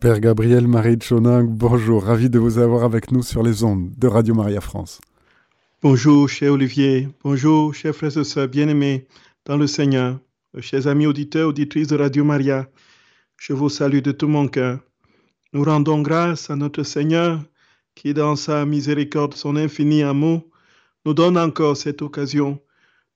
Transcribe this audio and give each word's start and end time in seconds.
Père 0.00 0.20
Gabriel 0.20 0.68
Marie 0.68 0.98
Choning, 1.00 1.46
bonjour, 1.48 2.04
ravi 2.04 2.28
de 2.28 2.38
vous 2.38 2.58
avoir 2.58 2.84
avec 2.84 3.10
nous 3.12 3.22
sur 3.22 3.42
les 3.42 3.64
ondes 3.64 3.90
de 3.96 4.06
Radio 4.06 4.34
Maria 4.34 4.60
France. 4.60 5.00
Bonjour, 5.82 6.28
cher 6.28 6.52
Olivier, 6.52 7.08
bonjour, 7.24 7.74
chers 7.74 7.94
frères 7.94 8.16
et 8.18 8.24
sœurs 8.24 8.48
bien-aimés 8.48 9.06
dans 9.46 9.56
le 9.56 9.66
Seigneur, 9.66 10.18
chers 10.60 10.86
amis 10.86 11.06
auditeurs, 11.06 11.48
auditrices 11.48 11.88
de 11.88 11.96
Radio 11.96 12.24
Maria, 12.24 12.68
je 13.38 13.54
vous 13.54 13.70
salue 13.70 14.00
de 14.00 14.12
tout 14.12 14.28
mon 14.28 14.48
cœur. 14.48 14.80
Nous 15.54 15.64
rendons 15.64 16.02
grâce 16.02 16.50
à 16.50 16.56
notre 16.56 16.82
Seigneur 16.82 17.40
qui, 17.94 18.12
dans 18.12 18.36
sa 18.36 18.66
miséricorde, 18.66 19.32
son 19.32 19.56
infini 19.56 20.02
amour, 20.02 20.44
nous 21.06 21.14
donne 21.14 21.38
encore 21.38 21.76
cette 21.76 22.02
occasion 22.02 22.60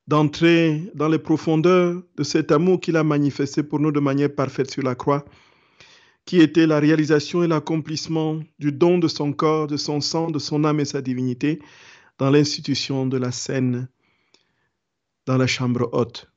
d'entrer 0.08 0.90
dans 0.94 1.08
les 1.08 1.18
profondeurs 1.18 2.02
de 2.16 2.22
cet 2.22 2.50
amour 2.50 2.80
qu'il 2.80 2.96
a 2.96 3.04
manifesté 3.04 3.62
pour 3.62 3.80
nous 3.80 3.92
de 3.92 4.00
manière 4.00 4.34
parfaite 4.34 4.70
sur 4.70 4.82
la 4.82 4.94
croix 4.94 5.26
qui 6.24 6.40
était 6.40 6.66
la 6.66 6.78
réalisation 6.78 7.42
et 7.42 7.48
l'accomplissement 7.48 8.40
du 8.58 8.72
don 8.72 8.98
de 8.98 9.08
son 9.08 9.32
corps, 9.32 9.66
de 9.66 9.76
son 9.76 10.00
sang, 10.00 10.30
de 10.30 10.38
son 10.38 10.64
âme 10.64 10.80
et 10.80 10.84
sa 10.84 11.02
divinité 11.02 11.60
dans 12.18 12.30
l'institution 12.30 13.06
de 13.06 13.16
la 13.16 13.32
scène, 13.32 13.88
dans 15.26 15.36
la 15.36 15.46
chambre 15.46 15.88
haute. 15.92 16.30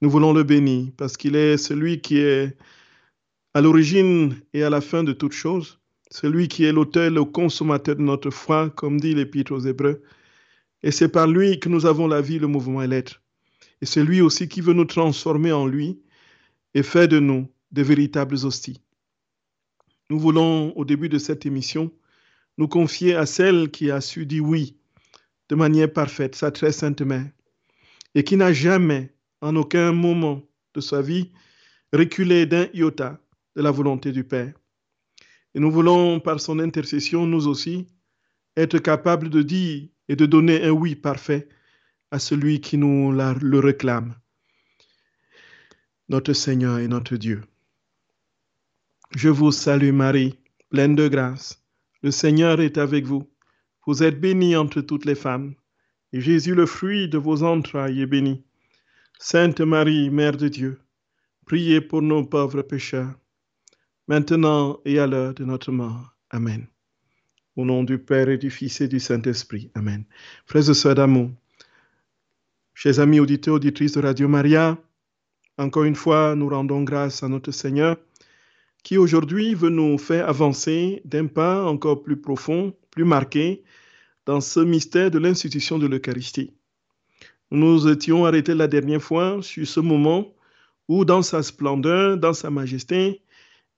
Nous 0.00 0.10
voulons 0.10 0.32
le 0.32 0.42
bénir 0.42 0.90
parce 0.96 1.16
qu'il 1.16 1.36
est 1.36 1.56
celui 1.56 2.00
qui 2.00 2.18
est 2.18 2.56
à 3.54 3.60
l'origine 3.60 4.34
et 4.54 4.64
à 4.64 4.70
la 4.70 4.80
fin 4.80 5.04
de 5.04 5.12
toutes 5.12 5.32
choses, 5.32 5.78
celui 6.10 6.48
qui 6.48 6.64
est 6.64 6.72
l'auteur 6.72 7.04
et 7.04 7.10
le 7.10 7.24
consommateur 7.24 7.96
de 7.96 8.02
notre 8.02 8.30
foi, 8.30 8.70
comme 8.70 8.98
dit 8.98 9.14
l'Épître 9.14 9.52
aux 9.52 9.60
Hébreux. 9.60 10.02
Et 10.82 10.90
c'est 10.90 11.08
par 11.08 11.26
lui 11.26 11.60
que 11.60 11.68
nous 11.68 11.86
avons 11.86 12.08
la 12.08 12.20
vie, 12.20 12.38
le 12.38 12.48
mouvement 12.48 12.82
et 12.82 12.88
l'être. 12.88 13.22
Et 13.80 13.86
c'est 13.86 14.02
lui 14.02 14.20
aussi 14.20 14.48
qui 14.48 14.60
veut 14.60 14.72
nous 14.72 14.84
transformer 14.84 15.52
en 15.52 15.66
lui 15.66 16.00
et 16.74 16.82
faire 16.82 17.08
de 17.08 17.20
nous 17.20 17.48
de 17.70 17.82
véritables 17.82 18.44
hosties. 18.44 18.80
Nous 20.12 20.18
voulons, 20.18 20.76
au 20.76 20.84
début 20.84 21.08
de 21.08 21.16
cette 21.16 21.46
émission, 21.46 21.90
nous 22.58 22.68
confier 22.68 23.14
à 23.14 23.24
celle 23.24 23.70
qui 23.70 23.90
a 23.90 24.02
su 24.02 24.26
dire 24.26 24.44
oui 24.44 24.76
de 25.48 25.54
manière 25.54 25.90
parfaite, 25.90 26.34
sa 26.34 26.50
très 26.50 26.70
sainte 26.70 27.00
mère, 27.00 27.30
et 28.14 28.22
qui 28.22 28.36
n'a 28.36 28.52
jamais, 28.52 29.14
en 29.40 29.56
aucun 29.56 29.90
moment 29.92 30.42
de 30.74 30.82
sa 30.82 31.00
vie, 31.00 31.30
reculé 31.94 32.44
d'un 32.44 32.66
iota 32.74 33.22
de 33.56 33.62
la 33.62 33.70
volonté 33.70 34.12
du 34.12 34.22
Père. 34.22 34.52
Et 35.54 35.60
nous 35.60 35.70
voulons, 35.70 36.20
par 36.20 36.40
son 36.40 36.58
intercession, 36.58 37.24
nous 37.26 37.46
aussi, 37.46 37.86
être 38.54 38.80
capables 38.80 39.30
de 39.30 39.40
dire 39.40 39.88
et 40.10 40.14
de 40.14 40.26
donner 40.26 40.62
un 40.62 40.72
oui 40.72 40.94
parfait 40.94 41.48
à 42.10 42.18
celui 42.18 42.60
qui 42.60 42.76
nous 42.76 43.12
le 43.12 43.58
réclame, 43.60 44.14
notre 46.10 46.34
Seigneur 46.34 46.80
et 46.80 46.88
notre 46.88 47.16
Dieu. 47.16 47.40
Je 49.14 49.28
vous 49.28 49.52
salue 49.52 49.92
Marie, 49.92 50.38
pleine 50.70 50.94
de 50.94 51.06
grâce. 51.06 51.62
Le 52.02 52.10
Seigneur 52.10 52.62
est 52.62 52.78
avec 52.78 53.04
vous. 53.04 53.28
Vous 53.86 54.02
êtes 54.02 54.18
bénie 54.18 54.56
entre 54.56 54.80
toutes 54.80 55.04
les 55.04 55.14
femmes, 55.14 55.54
et 56.14 56.20
Jésus, 56.22 56.54
le 56.54 56.64
fruit 56.64 57.08
de 57.10 57.18
vos 57.18 57.42
entrailles, 57.42 58.00
est 58.00 58.06
béni. 58.06 58.42
Sainte 59.18 59.60
Marie, 59.60 60.08
Mère 60.08 60.38
de 60.38 60.48
Dieu, 60.48 60.80
priez 61.44 61.82
pour 61.82 62.00
nos 62.00 62.24
pauvres 62.24 62.62
pécheurs, 62.62 63.12
maintenant 64.08 64.80
et 64.86 64.98
à 64.98 65.06
l'heure 65.06 65.34
de 65.34 65.44
notre 65.44 65.72
mort. 65.72 66.16
Amen. 66.30 66.66
Au 67.56 67.66
nom 67.66 67.84
du 67.84 67.98
Père 67.98 68.30
et 68.30 68.38
du 68.38 68.48
Fils 68.48 68.80
et 68.80 68.88
du 68.88 68.98
Saint-Esprit. 68.98 69.70
Amen. 69.74 70.04
Frères 70.46 70.70
et 70.70 70.74
sœurs 70.74 70.94
d'amour, 70.94 71.30
chers 72.72 72.98
amis 72.98 73.20
auditeurs, 73.20 73.56
auditrices 73.56 73.92
de 73.92 74.00
Radio 74.00 74.26
Maria, 74.26 74.78
encore 75.58 75.84
une 75.84 75.96
fois, 75.96 76.34
nous 76.34 76.48
rendons 76.48 76.82
grâce 76.82 77.22
à 77.22 77.28
notre 77.28 77.50
Seigneur 77.50 77.98
qui 78.82 78.98
aujourd'hui 78.98 79.54
veut 79.54 79.70
nous 79.70 79.98
faire 79.98 80.28
avancer 80.28 81.02
d'un 81.04 81.26
pas 81.26 81.64
encore 81.64 82.02
plus 82.02 82.16
profond, 82.16 82.74
plus 82.90 83.04
marqué, 83.04 83.62
dans 84.26 84.40
ce 84.40 84.60
mystère 84.60 85.10
de 85.10 85.18
l'institution 85.18 85.78
de 85.78 85.86
l'Eucharistie. 85.86 86.52
Nous 87.50 87.88
étions 87.88 88.24
arrêtés 88.24 88.54
la 88.54 88.68
dernière 88.68 89.02
fois 89.02 89.38
sur 89.42 89.66
ce 89.66 89.80
moment 89.80 90.34
où, 90.88 91.04
dans 91.04 91.22
sa 91.22 91.42
splendeur, 91.42 92.16
dans 92.16 92.32
sa 92.32 92.50
majesté, 92.50 93.22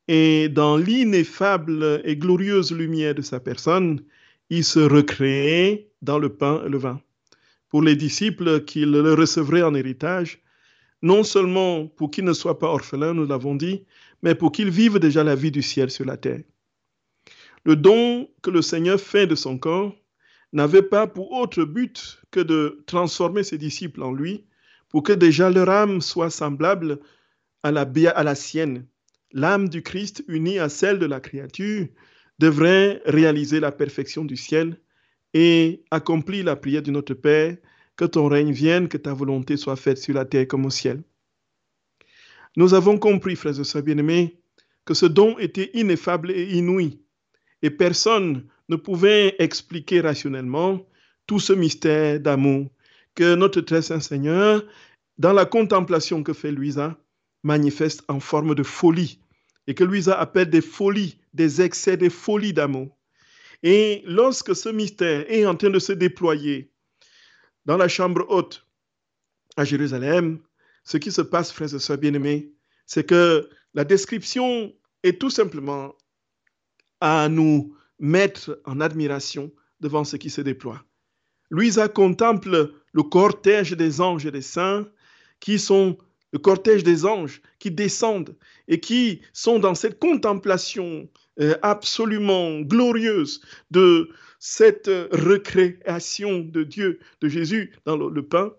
et 0.07 0.49
dans 0.49 0.77
l'ineffable 0.77 2.03
et 2.05 2.17
glorieuse 2.17 2.73
lumière 2.73 3.15
de 3.15 3.23
sa 3.23 3.41
personne, 3.41 4.01
il 4.51 4.65
se 4.65 4.81
recréait 4.81 5.89
dans 6.03 6.19
le 6.19 6.29
pain 6.29 6.63
et 6.67 6.69
le 6.69 6.79
vin. 6.79 7.01
Pour 7.69 7.83
les 7.83 7.97
disciples 7.97 8.65
qui 8.65 8.85
le 8.85 9.15
recevraient 9.15 9.63
en 9.63 9.75
héritage, 9.75 10.41
non 11.03 11.23
seulement 11.23 11.87
pour 11.87 12.11
qu'ils 12.11 12.25
ne 12.25 12.33
soient 12.33 12.59
pas 12.59 12.69
orphelins, 12.69 13.15
nous 13.15 13.27
l'avons 13.27 13.55
dit, 13.55 13.85
mais 14.25 14.35
pour 14.35 14.53
qu'ils 14.53 14.71
vivent 14.71 14.99
déjà 14.99 15.23
la 15.23 15.35
vie 15.35 15.51
du 15.51 15.61
ciel 15.61 15.91
sur 15.91 16.07
la 16.07 16.17
terre. 16.17 16.41
Le 17.65 17.77
don 17.77 18.27
que 18.43 18.51
le 18.51 18.63
Seigneur 18.63 18.99
fait 18.99 19.27
de 19.27 19.35
son 19.35 19.59
corps 19.59 19.95
n'avait 20.55 20.83
pas 20.83 21.07
pour 21.07 21.33
autre 21.33 21.65
but 21.65 22.23
que 22.31 22.41
de 22.41 22.83
transformer 22.87 23.43
ses 23.43 23.59
disciples 23.59 24.03
en 24.03 24.13
lui, 24.13 24.47
pour 24.89 25.03
que 25.03 25.13
déjà 25.13 25.51
leur 25.51 25.69
âme 25.69 26.01
soit 26.01 26.31
semblable 26.31 27.01
à 27.63 27.71
la, 27.71 27.87
à 28.15 28.35
sienne. 28.35 28.87
L'âme 29.33 29.69
du 29.69 29.83
Christ 29.83 30.25
unie 30.27 30.59
à 30.59 30.71
celle 30.71 30.99
de 30.99 31.07
la 31.07 31.21
créature 31.21 31.87
devrait 32.39 33.03
réaliser 33.05 33.61
la 33.61 33.73
perfection 33.73 34.25
du 34.25 34.37
ciel 34.37 34.81
et 35.35 35.85
accomplir 35.91 36.47
la 36.47 36.57
prière 36.57 36.83
de 36.83 36.91
notre 36.91 37.15
Père, 37.15 37.57
que 37.97 38.07
ton 38.07 38.29
règne 38.29 38.53
vienne, 38.53 38.89
que 38.89 38.97
ta 38.97 39.13
volonté 39.13 39.57
soit 39.59 39.77
faite 39.77 39.99
sur 39.99 40.15
la 40.15 40.25
terre 40.25 40.49
comme 40.49 40.65
au 40.65 40.71
ciel. 40.71 41.03
Nous 42.57 42.75
avons 42.75 42.99
compris, 42.99 43.37
frères 43.37 43.59
et 43.59 43.65
sœurs 43.65 43.83
bien-aimés, 43.83 44.39
que 44.85 44.95
ce 44.95 45.07
don 45.07 45.39
était 45.39 45.71
ineffable 45.75 46.31
et 46.31 46.53
inouï, 46.57 47.01
et 47.63 47.71
personne 47.71 48.47
ne 48.69 48.77
pouvait 48.77 49.35
expliquer 49.39 50.01
rationnellement 50.01 50.87
tout 51.27 51.41
ce 51.41 51.53
mystère 51.53 52.21
d'amour 52.21 52.71
que 53.15 53.35
notre 53.35 53.61
très 53.61 53.83
saint 53.83 54.01
Seigneur, 54.01 54.65
dans 55.19 55.33
la 55.33 55.47
contemplation 55.47 56.23
que 56.23 56.33
fait 56.33 56.53
Louisa, 56.53 56.99
manifeste 57.43 58.03
en 58.09 58.21
forme 58.21 58.55
de 58.55 58.63
folie, 58.63 59.21
et 59.67 59.75
que 59.75 59.85
Louisa 59.85 60.19
appelle 60.19 60.51
des 60.51 60.61
folies, 60.61 61.19
des 61.33 61.63
excès, 61.63 61.97
des 61.97 62.11
folies 62.11 62.53
d'amour. 62.53 62.97
Et 63.63 64.03
lorsque 64.07 64.55
ce 64.55 64.69
mystère 64.69 65.25
est 65.31 65.47
en 65.47 65.55
train 65.55 65.71
de 65.71 65.79
se 65.79 65.93
déployer 65.93 66.71
dans 67.65 67.77
la 67.77 67.89
chambre 67.89 68.27
haute 68.29 68.67
à 69.57 69.65
Jérusalem, 69.65 70.41
ce 70.85 70.97
qui 70.99 71.11
se 71.11 71.23
passe, 71.23 71.51
frères 71.51 71.75
et 71.75 71.79
sœurs 71.79 71.99
bien-aimés, 71.99 72.53
c'est 72.87 73.05
que 73.05 73.49
la 73.75 73.85
description 73.85 74.73
est 75.03 75.21
tout 75.21 75.31
simplement 75.31 75.95
à 77.01 77.29
nous 77.29 77.75
mettre 77.99 78.61
en 78.65 78.81
admiration 78.81 79.53
devant 79.81 80.05
ce 80.05 80.17
qui 80.17 80.31
se 80.31 80.41
déploie. 80.41 80.85
Louisa 81.51 81.89
contemple 81.89 82.73
le 82.93 83.03
cortège 83.03 83.73
des 83.73 84.01
anges 84.01 84.27
et 84.27 84.31
des 84.31 84.43
saints 84.43 84.89
qui 85.41 85.59
sont 85.59 85.99
le 86.33 86.39
cortège 86.39 86.83
des 86.83 87.07
anges 87.07 87.41
qui 87.61 87.71
descendent 87.71 88.35
et 88.67 88.81
qui 88.81 89.21
sont 89.33 89.61
dans 89.61 89.77
cette 89.77 90.01
contemplation 90.01 91.09
euh, 91.41 91.55
absolument 91.63 92.61
glorieuse 92.61 93.41
de 93.71 94.11
cette 94.41 94.91
recréation 95.13 96.41
de 96.41 96.65
Dieu, 96.65 96.99
de 97.21 97.29
Jésus 97.29 97.73
dans 97.85 97.97
le 97.97 98.23
pain. 98.27 98.53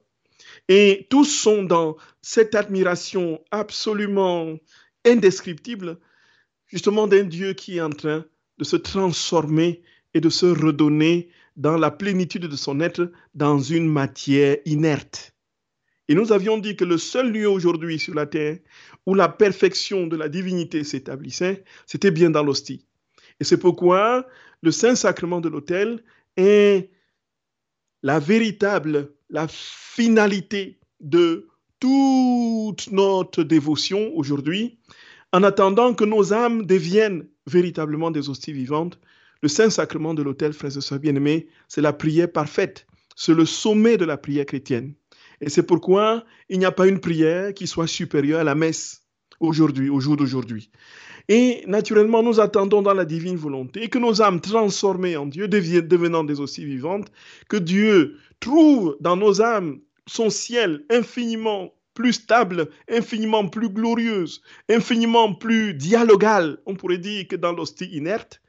Et 0.68 1.08
tous 1.10 1.26
sont 1.26 1.64
dans 1.64 1.96
cette 2.22 2.56
admiration 2.56 3.42
absolument 3.52 4.58
indescriptible, 5.06 6.00
justement 6.68 7.08
d'un 7.08 7.24
Dieu 7.24 7.54
qui 7.54 7.78
est 7.78 7.82
en 7.82 7.90
train 7.90 8.26
de 8.58 8.64
se 8.64 8.76
transformer 8.76 9.84
et 10.14 10.22
de 10.22 10.30
se 10.30 10.46
redonner 10.46 11.30
dans 11.56 11.78
la 11.78 11.92
plénitude 11.92 12.46
de 12.46 12.56
son 12.56 12.80
être 12.80 13.12
dans 13.34 13.60
une 13.60 13.88
matière 13.88 14.58
inerte. 14.66 15.34
Et 16.08 16.16
nous 16.16 16.32
avions 16.32 16.58
dit 16.58 16.76
que 16.76 16.86
le 16.86 16.98
seul 16.98 17.32
lieu 17.32 17.50
aujourd'hui 17.50 17.98
sur 17.98 18.14
la 18.14 18.26
terre 18.26 18.60
où 19.06 19.16
la 19.16 19.30
perfection 19.30 20.08
de 20.08 20.16
la 20.16 20.30
divinité 20.30 20.84
s'établissait, 20.84 21.64
c'était 21.86 22.12
bien 22.12 22.30
dans 22.30 22.44
l'hostie. 22.44 22.86
Et 23.40 23.44
c'est 23.44 23.58
pourquoi 23.58 24.28
le 24.62 24.72
Saint-Sacrement 24.72 25.42
de 25.42 25.50
l'autel 25.50 26.04
est 26.38 26.92
la 28.04 28.20
véritable 28.20 29.15
la 29.36 29.50
finalité 29.50 30.80
de 31.02 31.50
toute 31.82 32.90
notre 32.94 33.44
dévotion 33.44 34.12
aujourd'hui, 34.16 34.80
en 35.34 35.44
attendant 35.44 35.94
que 35.94 36.06
nos 36.06 36.32
âmes 36.32 36.66
deviennent 36.66 37.28
véritablement 37.46 38.12
des 38.12 38.30
hosties 38.30 38.54
vivantes, 38.54 38.98
le 39.42 39.50
Saint-Sacrement 39.50 40.14
de 40.14 40.24
l'autel, 40.24 40.54
frères 40.54 40.78
et 40.78 40.80
sœurs 40.80 41.00
bien-aimés, 41.00 41.50
c'est 41.68 41.82
la 41.82 41.92
prière 41.92 42.32
parfaite. 42.32 42.88
C'est 43.18 43.34
le 43.34 43.46
sommet 43.46 43.98
de 43.98 44.06
la 44.06 44.16
prière 44.16 44.46
chrétienne. 44.46 44.94
Et 45.42 45.50
c'est 45.50 45.64
pourquoi 45.64 46.24
il 46.48 46.58
n'y 46.60 46.66
a 46.66 46.72
pas 46.72 46.88
une 46.88 47.02
prière 47.02 47.54
qui 47.54 47.68
soit 47.68 47.88
supérieure 47.88 48.40
à 48.40 48.46
la 48.46 48.56
messe 48.56 49.04
aujourd'hui, 49.42 49.90
au 49.90 50.00
jour 50.00 50.16
d'aujourd'hui. 50.16 50.72
Et 51.28 51.64
naturellement, 51.66 52.22
nous 52.22 52.40
attendons 52.40 52.82
dans 52.82 52.94
la 52.94 53.06
divine 53.06 53.36
volonté 53.36 53.90
que 53.90 53.98
nos 53.98 54.22
âmes 54.22 54.42
transformées 54.42 55.18
en 55.18 55.26
Dieu, 55.26 55.48
devenant 55.48 56.24
des 56.24 56.40
hosties 56.40 56.66
vivantes, 56.66 57.12
que 57.50 57.58
Dieu 57.58 58.18
trouve 58.40 58.96
dans 59.00 59.18
nos 59.18 59.42
âmes 59.42 59.80
son 60.06 60.30
ciel 60.30 60.84
infiniment 60.90 61.74
plus 61.96 62.14
stable, 62.14 62.70
infiniment 62.90 63.48
plus 63.48 63.70
glorieuse, 63.70 64.42
infiniment 64.70 65.34
plus 65.34 65.74
dialogale, 65.74 66.60
on 66.66 66.76
pourrait 66.76 67.00
dire, 67.00 67.28
que 67.28 67.36
dans 67.36 67.54
l'hostie 67.54 67.86
inerte, 67.86 68.42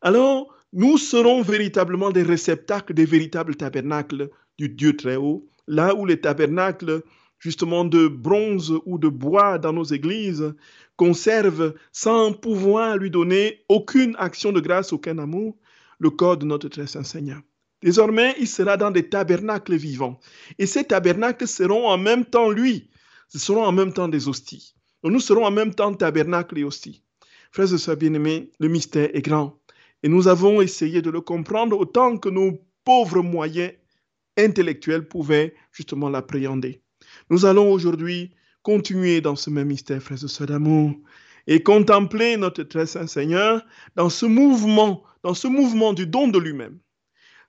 alors 0.00 0.52
nous 0.72 0.98
serons 0.98 1.42
véritablement 1.42 2.10
des 2.10 2.22
réceptacles 2.24 2.94
des 2.94 3.04
véritables 3.04 3.54
tabernacles 3.54 4.30
du 4.58 4.68
Dieu 4.68 4.96
très 4.96 5.16
haut, 5.16 5.46
là 5.68 5.94
où 5.94 6.04
les 6.04 6.20
tabernacles 6.20 7.02
justement 7.44 7.84
de 7.84 8.08
bronze 8.08 8.72
ou 8.86 8.96
de 8.96 9.08
bois 9.08 9.58
dans 9.58 9.74
nos 9.74 9.84
églises 9.84 10.54
conservent 10.96 11.74
sans 11.92 12.32
pouvoir 12.32 12.96
lui 12.96 13.10
donner 13.10 13.60
aucune 13.68 14.16
action 14.18 14.50
de 14.50 14.60
grâce, 14.60 14.94
aucun 14.94 15.18
amour, 15.18 15.54
le 15.98 16.08
corps 16.08 16.38
de 16.38 16.46
notre 16.46 16.70
très 16.70 16.86
saint 16.86 17.04
Seigneur. 17.04 17.42
Désormais, 17.82 18.34
il 18.40 18.48
sera 18.48 18.78
dans 18.78 18.90
des 18.90 19.10
tabernacles 19.10 19.76
vivants. 19.76 20.18
Et 20.58 20.64
ces 20.64 20.84
tabernacles 20.84 21.46
seront 21.46 21.86
en 21.86 21.98
même 21.98 22.24
temps 22.24 22.48
lui. 22.48 22.88
Ce 23.28 23.38
seront 23.38 23.64
en 23.64 23.72
même 23.72 23.92
temps 23.92 24.08
des 24.08 24.26
hosties. 24.26 24.74
Nous 25.02 25.20
serons 25.20 25.44
en 25.44 25.50
même 25.50 25.74
temps 25.74 25.92
tabernacle 25.92 26.58
et 26.58 26.64
hostie. 26.64 27.02
Frères 27.52 27.74
et 27.74 27.78
sœurs 27.78 27.98
bien-aimés, 27.98 28.50
le 28.58 28.68
mystère 28.68 29.10
est 29.12 29.20
grand. 29.20 29.60
Et 30.02 30.08
nous 30.08 30.28
avons 30.28 30.62
essayé 30.62 31.02
de 31.02 31.10
le 31.10 31.20
comprendre 31.20 31.78
autant 31.78 32.16
que 32.16 32.30
nos 32.30 32.58
pauvres 32.86 33.22
moyens 33.22 33.72
intellectuels 34.38 35.06
pouvaient 35.06 35.54
justement 35.72 36.08
l'appréhender. 36.08 36.83
Nous 37.30 37.46
allons 37.46 37.70
aujourd'hui 37.70 38.30
continuer 38.62 39.20
dans 39.20 39.36
ce 39.36 39.50
même 39.50 39.68
mystère, 39.68 40.02
frères 40.02 40.22
et 40.22 40.28
sœurs 40.28 40.46
d'amour, 40.46 40.94
et 41.46 41.62
contempler 41.62 42.36
notre 42.36 42.62
très 42.62 42.86
saint 42.86 43.06
Seigneur 43.06 43.64
dans 43.96 44.08
ce 44.08 44.26
mouvement, 44.26 45.02
dans 45.22 45.34
ce 45.34 45.46
mouvement 45.46 45.92
du 45.92 46.06
don 46.06 46.28
de 46.28 46.38
lui-même. 46.38 46.78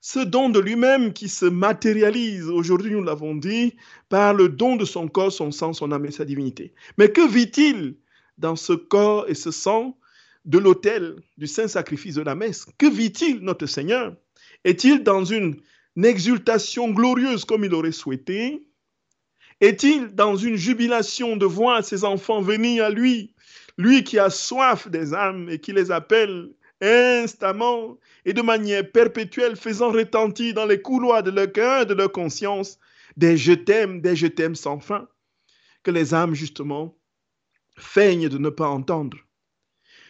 Ce 0.01 0.19
don 0.19 0.49
de 0.49 0.59
lui-même 0.59 1.13
qui 1.13 1.29
se 1.29 1.45
matérialise, 1.45 2.47
aujourd'hui 2.47 2.91
nous 2.91 3.03
l'avons 3.03 3.35
dit, 3.35 3.75
par 4.09 4.33
le 4.33 4.49
don 4.49 4.75
de 4.75 4.85
son 4.85 5.07
corps, 5.07 5.31
son 5.31 5.51
sang, 5.51 5.73
son 5.73 5.91
âme 5.91 6.05
et 6.05 6.11
sa 6.11 6.25
divinité. 6.25 6.73
Mais 6.97 7.11
que 7.11 7.27
vit-il 7.27 7.95
dans 8.37 8.55
ce 8.55 8.73
corps 8.73 9.25
et 9.29 9.33
ce 9.33 9.49
sang 9.49 9.97
de 10.43 10.59
l'autel 10.59 11.15
du 11.37 11.47
saint 11.47 11.67
sacrifice 11.67 12.15
de 12.15 12.21
la 12.21 12.35
messe? 12.35 12.67
Que 12.77 12.87
vit-il, 12.87 13.39
notre 13.39 13.65
Seigneur? 13.65 14.15
Est-il 14.63 15.03
dans 15.03 15.25
une 15.25 15.55
exultation 16.03 16.91
glorieuse 16.91 17.45
comme 17.45 17.63
il 17.63 17.73
aurait 17.73 17.91
souhaité? 17.91 18.67
Est-il 19.61 20.13
dans 20.13 20.35
une 20.35 20.55
jubilation 20.55 21.37
de 21.37 21.45
voir 21.45 21.83
ses 21.83 22.03
enfants 22.03 22.41
venir 22.41 22.83
à 22.85 22.89
lui, 22.89 23.33
lui 23.77 24.03
qui 24.03 24.19
a 24.19 24.29
soif 24.29 24.89
des 24.89 25.13
âmes 25.13 25.49
et 25.49 25.59
qui 25.59 25.71
les 25.71 25.91
appelle 25.91 26.51
instamment 26.81 27.97
et 28.25 28.33
de 28.33 28.41
manière 28.41 28.91
perpétuelle, 28.91 29.55
faisant 29.55 29.91
retentir 29.91 30.53
dans 30.53 30.65
les 30.65 30.81
couloirs 30.81 31.23
de 31.23 31.31
leur 31.31 31.51
cœur, 31.51 31.85
de 31.85 31.93
leur 31.93 32.11
conscience, 32.11 32.79
des 33.15 33.37
je 33.37 33.53
t'aime, 33.53 34.01
des 34.01 34.15
je 34.15 34.27
t'aime 34.27 34.55
sans 34.55 34.79
fin, 34.79 35.07
que 35.83 35.91
les 35.91 36.13
âmes, 36.13 36.33
justement, 36.33 36.97
feignent 37.77 38.29
de 38.29 38.37
ne 38.37 38.49
pas 38.49 38.67
entendre? 38.67 39.17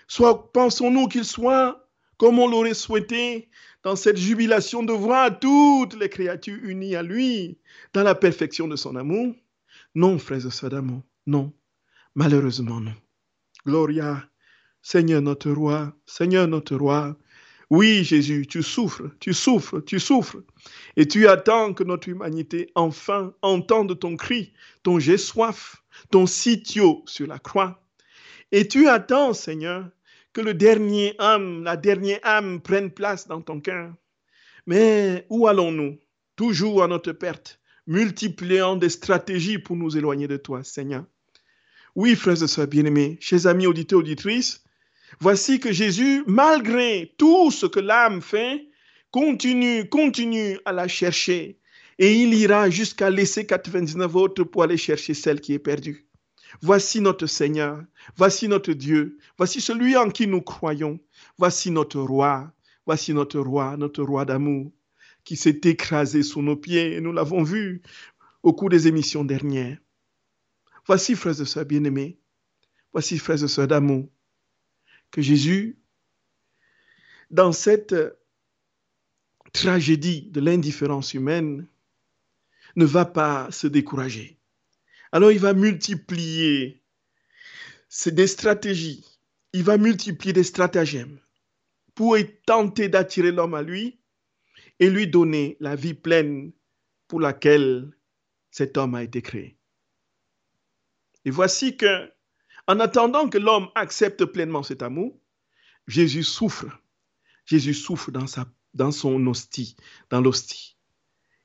Soit 0.07 0.51
pensons-nous 0.51 1.07
qu'il 1.07 1.25
soit, 1.25 1.84
comme 2.17 2.39
on 2.39 2.47
l'aurait 2.47 2.73
souhaité, 2.73 3.49
dans 3.83 3.95
cette 3.95 4.17
jubilation 4.17 4.83
de 4.83 4.93
voir 4.93 5.39
toutes 5.39 5.99
les 5.99 6.09
créatures 6.09 6.59
unies 6.63 6.95
à 6.95 7.03
lui, 7.03 7.57
dans 7.93 8.03
la 8.03 8.15
perfection 8.15 8.67
de 8.67 8.75
son 8.75 8.95
amour 8.95 9.35
Non, 9.93 10.17
frères 10.17 10.45
et 10.45 10.51
sœurs 10.51 10.71
d'amour, 10.71 11.03
non. 11.27 11.53
Malheureusement, 12.15 12.79
non. 12.79 12.95
Gloria, 13.65 14.27
Seigneur 14.81 15.21
notre 15.21 15.51
roi, 15.51 15.93
Seigneur 16.05 16.47
notre 16.47 16.75
roi. 16.75 17.17
Oui, 17.71 18.03
Jésus, 18.03 18.45
tu 18.47 18.61
souffres, 18.61 19.09
tu 19.19 19.33
souffres, 19.33 19.79
tu 19.81 19.99
souffres. 19.99 20.43
Et 20.95 21.07
tu 21.07 21.27
attends 21.27 21.73
que 21.73 21.83
notre 21.83 22.09
humanité 22.09 22.71
enfin 22.75 23.33
entende 23.41 23.99
ton 23.99 24.15
cri, 24.15 24.53
ton 24.83 24.99
j'ai 24.99 25.17
soif, 25.17 25.83
ton 26.11 26.27
sitio 26.27 27.03
sur 27.07 27.25
la 27.27 27.39
croix. 27.39 27.83
Et 28.51 28.67
tu 28.67 28.87
attends, 28.87 29.33
Seigneur, 29.33 29.89
que 30.35 30.41
le 30.41 30.53
dernier 30.53 31.15
âme, 31.17 31.63
la 31.63 31.77
dernière 31.77 32.19
âme 32.23 32.59
prenne 32.59 32.91
place 32.91 33.25
dans 33.25 33.41
ton 33.41 33.61
cœur. 33.61 33.93
Mais 34.67 35.25
où 35.29 35.47
allons-nous? 35.47 35.97
Toujours 36.35 36.83
à 36.83 36.87
notre 36.89 37.13
perte, 37.13 37.61
multipliant 37.87 38.75
des 38.75 38.89
stratégies 38.89 39.59
pour 39.59 39.77
nous 39.77 39.95
éloigner 39.95 40.27
de 40.27 40.35
toi, 40.35 40.61
Seigneur. 40.61 41.05
Oui, 41.95 42.17
frères 42.17 42.43
et 42.43 42.47
sœurs 42.47 42.67
bien-aimés, 42.67 43.17
chers 43.21 43.47
amis 43.47 43.65
auditeurs, 43.65 43.99
auditrices, 43.99 44.61
voici 45.21 45.61
que 45.61 45.71
Jésus, 45.71 46.25
malgré 46.27 47.13
tout 47.17 47.49
ce 47.49 47.65
que 47.65 47.79
l'âme 47.79 48.21
fait, 48.21 48.67
continue, 49.11 49.87
continue 49.87 50.59
à 50.65 50.73
la 50.73 50.89
chercher. 50.89 51.61
Et 51.97 52.13
il 52.13 52.33
ira 52.33 52.69
jusqu'à 52.69 53.09
laisser 53.09 53.45
99 53.45 54.13
autres 54.17 54.43
pour 54.43 54.63
aller 54.63 54.75
chercher 54.75 55.13
celle 55.13 55.39
qui 55.39 55.53
est 55.53 55.59
perdue. 55.59 56.04
Voici 56.61 57.01
notre 57.01 57.27
Seigneur, 57.27 57.83
voici 58.15 58.47
notre 58.47 58.73
Dieu, 58.73 59.17
voici 59.37 59.61
celui 59.61 59.95
en 59.97 60.09
qui 60.09 60.27
nous 60.27 60.41
croyons, 60.41 60.99
voici 61.37 61.71
notre 61.71 61.99
roi, 62.01 62.53
voici 62.85 63.13
notre 63.13 63.39
roi, 63.39 63.77
notre 63.77 64.03
roi 64.03 64.25
d'amour, 64.25 64.71
qui 65.23 65.35
s'est 65.35 65.61
écrasé 65.63 66.23
sous 66.23 66.41
nos 66.41 66.55
pieds, 66.55 66.93
et 66.93 67.01
nous 67.01 67.11
l'avons 67.11 67.43
vu 67.43 67.81
au 68.43 68.53
cours 68.53 68.69
des 68.69 68.87
émissions 68.87 69.25
dernières. 69.25 69.77
Voici, 70.85 71.15
frères 71.15 71.41
et 71.41 71.45
sœurs 71.45 71.65
bien-aimés, 71.65 72.19
voici, 72.93 73.17
frères 73.17 73.43
et 73.43 73.47
sœurs 73.47 73.67
d'amour, 73.67 74.07
que 75.11 75.21
Jésus, 75.21 75.79
dans 77.31 77.51
cette 77.51 77.95
tragédie 79.51 80.29
de 80.29 80.41
l'indifférence 80.41 81.13
humaine, 81.13 81.67
ne 82.75 82.85
va 82.85 83.05
pas 83.05 83.49
se 83.51 83.67
décourager. 83.67 84.37
Alors 85.15 85.31
il 85.31 85.39
va 85.39 85.53
multiplier 85.53 86.83
des 88.07 88.27
stratégies, 88.27 89.05
il 89.53 89.63
va 89.63 89.77
multiplier 89.77 90.33
des 90.33 90.43
stratagèmes 90.43 91.21
pour 91.93 92.17
tenter 92.45 92.89
d'attirer 92.89 93.31
l'homme 93.31 93.53
à 93.53 93.61
lui 93.61 93.97
et 94.81 94.89
lui 94.89 95.07
donner 95.07 95.55
la 95.61 95.77
vie 95.77 95.93
pleine 95.93 96.51
pour 97.07 97.21
laquelle 97.21 97.95
cet 98.51 98.77
homme 98.77 98.93
a 98.93 99.03
été 99.03 99.21
créé. 99.21 99.57
Et 101.23 101.31
voici 101.31 101.77
que, 101.77 102.11
en 102.67 102.81
attendant 102.81 103.29
que 103.29 103.37
l'homme 103.37 103.69
accepte 103.75 104.25
pleinement 104.25 104.63
cet 104.63 104.83
amour, 104.83 105.17
Jésus 105.87 106.23
souffre. 106.23 106.67
Jésus 107.45 107.73
souffre 107.73 108.11
dans, 108.11 108.25
dans 108.73 108.91
son 108.91 109.25
hostie, 109.27 109.77
dans 110.09 110.19
l'hostie. 110.19 110.75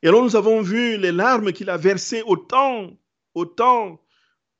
Et 0.03 0.09
alors 0.09 0.25
nous 0.25 0.35
avons 0.35 0.61
vu 0.61 0.97
les 0.97 1.13
larmes 1.13 1.53
qu'il 1.53 1.71
a 1.71 1.77
versées 1.77 2.23
au 2.23 2.37
au 3.35 3.45
temps 3.45 4.01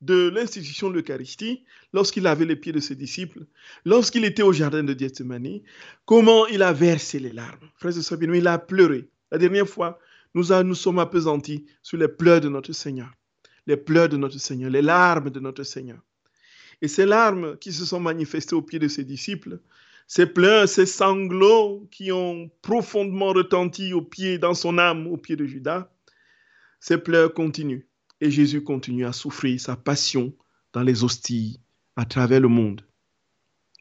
de 0.01 0.29
l'institution 0.29 0.89
de 0.89 0.95
l'Eucharistie, 0.95 1.63
lorsqu'il 1.93 2.25
avait 2.25 2.45
les 2.45 2.55
pieds 2.55 2.73
de 2.73 2.79
ses 2.79 2.95
disciples, 2.95 3.45
lorsqu'il 3.85 4.25
était 4.25 4.41
au 4.41 4.51
jardin 4.51 4.83
de 4.83 4.97
Gethsemane, 4.97 5.61
comment 6.05 6.47
il 6.47 6.63
a 6.63 6.73
versé 6.73 7.19
les 7.19 7.31
larmes. 7.31 7.69
Frère 7.77 7.93
de 7.93 8.01
Sabine, 8.01 8.33
il 8.33 8.47
a 8.47 8.57
pleuré. 8.57 9.09
La 9.31 9.37
dernière 9.37 9.67
fois, 9.67 9.99
nous, 10.33 10.45
nous 10.63 10.75
sommes 10.75 10.99
appesantis 10.99 11.65
sur 11.83 11.97
les 11.97 12.07
pleurs 12.07 12.41
de 12.41 12.49
notre 12.49 12.73
Seigneur, 12.73 13.11
les 13.67 13.77
pleurs 13.77 14.09
de 14.09 14.17
notre 14.17 14.39
Seigneur, 14.39 14.71
les 14.71 14.81
larmes 14.81 15.29
de 15.29 15.39
notre 15.39 15.63
Seigneur. 15.63 15.99
Et 16.81 16.87
ces 16.87 17.05
larmes 17.05 17.57
qui 17.57 17.71
se 17.71 17.85
sont 17.85 17.99
manifestées 17.99 18.55
aux 18.55 18.63
pieds 18.63 18.79
de 18.79 18.87
ses 18.87 19.03
disciples, 19.03 19.59
ces 20.07 20.25
pleurs, 20.25 20.67
ces 20.67 20.87
sanglots 20.87 21.87
qui 21.91 22.11
ont 22.11 22.49
profondément 22.63 23.33
retenti 23.33 23.93
au 23.93 24.01
pied, 24.01 24.39
dans 24.39 24.55
son 24.55 24.79
âme, 24.79 25.05
au 25.07 25.15
pied 25.15 25.35
de 25.35 25.45
Judas, 25.45 25.91
ces 26.79 26.97
pleurs 26.97 27.33
continuent 27.35 27.85
et 28.21 28.29
Jésus 28.31 28.63
continue 28.63 29.05
à 29.05 29.11
souffrir 29.11 29.59
sa 29.59 29.75
passion 29.75 30.33
dans 30.73 30.83
les 30.83 31.03
hosties 31.03 31.59
à 31.95 32.05
travers 32.05 32.39
le 32.39 32.47
monde. 32.47 32.85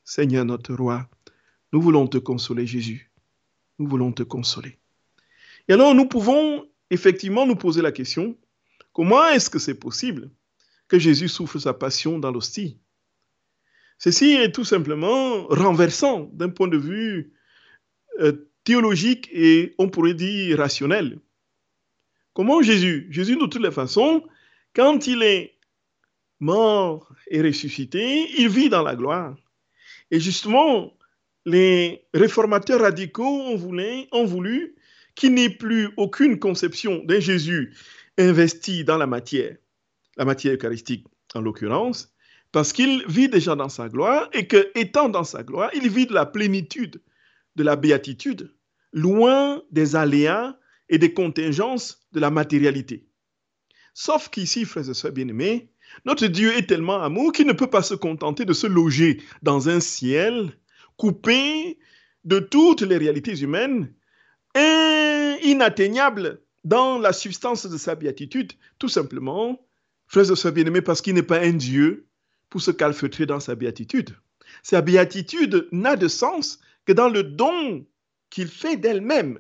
Seigneur 0.02 0.44
notre 0.44 0.74
roi, 0.74 1.08
nous 1.72 1.80
voulons 1.80 2.08
te 2.08 2.18
consoler, 2.18 2.66
Jésus. 2.66 3.12
Nous 3.78 3.86
voulons 3.86 4.12
te 4.12 4.22
consoler. 4.22 4.78
Et 5.68 5.74
alors 5.74 5.94
nous 5.94 6.06
pouvons 6.06 6.66
effectivement 6.90 7.46
nous 7.46 7.54
poser 7.54 7.82
la 7.82 7.92
question, 7.92 8.36
comment 8.92 9.28
est-ce 9.28 9.50
que 9.50 9.60
c'est 9.60 9.74
possible 9.74 10.30
que 10.88 10.98
Jésus 10.98 11.28
souffre 11.28 11.58
sa 11.58 11.74
passion 11.74 12.18
dans 12.18 12.32
l'hostie? 12.32 12.78
Ceci 13.98 14.32
est 14.32 14.52
tout 14.52 14.64
simplement 14.64 15.46
renversant 15.48 16.30
d'un 16.32 16.48
point 16.48 16.68
de 16.68 16.78
vue 16.78 17.34
euh, 18.20 18.50
théologique 18.64 19.28
et 19.32 19.74
on 19.78 19.88
pourrait 19.90 20.14
dire 20.14 20.58
rationnel. 20.58 21.20
Comment 22.34 22.62
Jésus? 22.62 23.06
Jésus, 23.10 23.36
de 23.36 23.46
toutes 23.46 23.62
les 23.62 23.70
façons, 23.70 24.22
quand 24.74 25.06
il 25.06 25.22
est 25.22 25.58
mort 26.38 27.12
et 27.28 27.42
ressuscité, 27.42 28.28
il 28.38 28.48
vit 28.48 28.68
dans 28.68 28.82
la 28.82 28.96
gloire. 28.96 29.36
Et 30.10 30.20
justement, 30.20 30.92
les 31.44 32.04
réformateurs 32.14 32.80
radicaux 32.80 33.24
ont 33.24 33.56
voulu, 33.56 34.06
ont 34.12 34.24
voulu 34.24 34.76
qu'il 35.14 35.58
plus 35.58 35.90
aucune 35.96 36.38
conception 36.38 37.02
d'un 37.04 37.20
Jésus 37.20 37.74
investi 38.18 38.84
dans 38.84 38.96
la 38.96 39.06
matière, 39.06 39.56
la 40.16 40.24
matière 40.24 40.54
eucharistique 40.54 41.06
en 41.34 41.40
l'occurrence, 41.40 42.12
parce 42.52 42.72
qu'il 42.72 43.04
vit 43.06 43.28
déjà 43.28 43.54
dans 43.54 43.68
sa 43.68 43.88
gloire 43.88 44.28
et 44.32 44.46
que, 44.46 44.70
étant 44.74 45.08
dans 45.08 45.24
sa 45.24 45.42
gloire, 45.42 45.70
il 45.74 45.88
vit 45.88 46.06
de 46.06 46.14
la 46.14 46.26
plénitude, 46.26 47.00
de 47.56 47.62
la 47.62 47.76
béatitude, 47.76 48.52
loin 48.92 49.62
des 49.70 49.94
aléas 49.94 50.56
et 50.90 50.98
des 50.98 51.14
contingences 51.14 52.06
de 52.12 52.20
la 52.20 52.30
matérialité. 52.30 53.06
Sauf 53.94 54.28
qu'ici, 54.28 54.66
frères 54.66 54.90
et 54.90 54.94
sœurs 54.94 55.12
bien-aimés, 55.12 55.70
notre 56.04 56.26
Dieu 56.26 56.54
est 56.56 56.68
tellement 56.68 57.02
amour 57.02 57.32
qu'il 57.32 57.46
ne 57.46 57.52
peut 57.52 57.70
pas 57.70 57.82
se 57.82 57.94
contenter 57.94 58.44
de 58.44 58.52
se 58.52 58.66
loger 58.66 59.22
dans 59.42 59.68
un 59.68 59.80
ciel 59.80 60.52
coupé 60.96 61.78
de 62.24 62.38
toutes 62.38 62.82
les 62.82 62.98
réalités 62.98 63.40
humaines, 63.40 63.92
inatteignable 65.42 66.42
dans 66.64 66.98
la 66.98 67.12
substance 67.12 67.66
de 67.66 67.78
sa 67.78 67.94
béatitude, 67.94 68.52
tout 68.78 68.88
simplement, 68.88 69.66
frères 70.06 70.30
et 70.30 70.36
sœurs 70.36 70.52
bien-aimés, 70.52 70.82
parce 70.82 71.00
qu'il 71.00 71.14
n'est 71.14 71.22
pas 71.22 71.40
un 71.40 71.52
Dieu 71.52 72.06
pour 72.50 72.60
se 72.60 72.70
calfeutrer 72.70 73.26
dans 73.26 73.40
sa 73.40 73.54
béatitude. 73.54 74.16
Sa 74.62 74.82
béatitude 74.82 75.68
n'a 75.72 75.96
de 75.96 76.08
sens 76.08 76.60
que 76.84 76.92
dans 76.92 77.08
le 77.08 77.22
don 77.22 77.86
qu'il 78.28 78.48
fait 78.48 78.76
d'elle-même. 78.76 79.38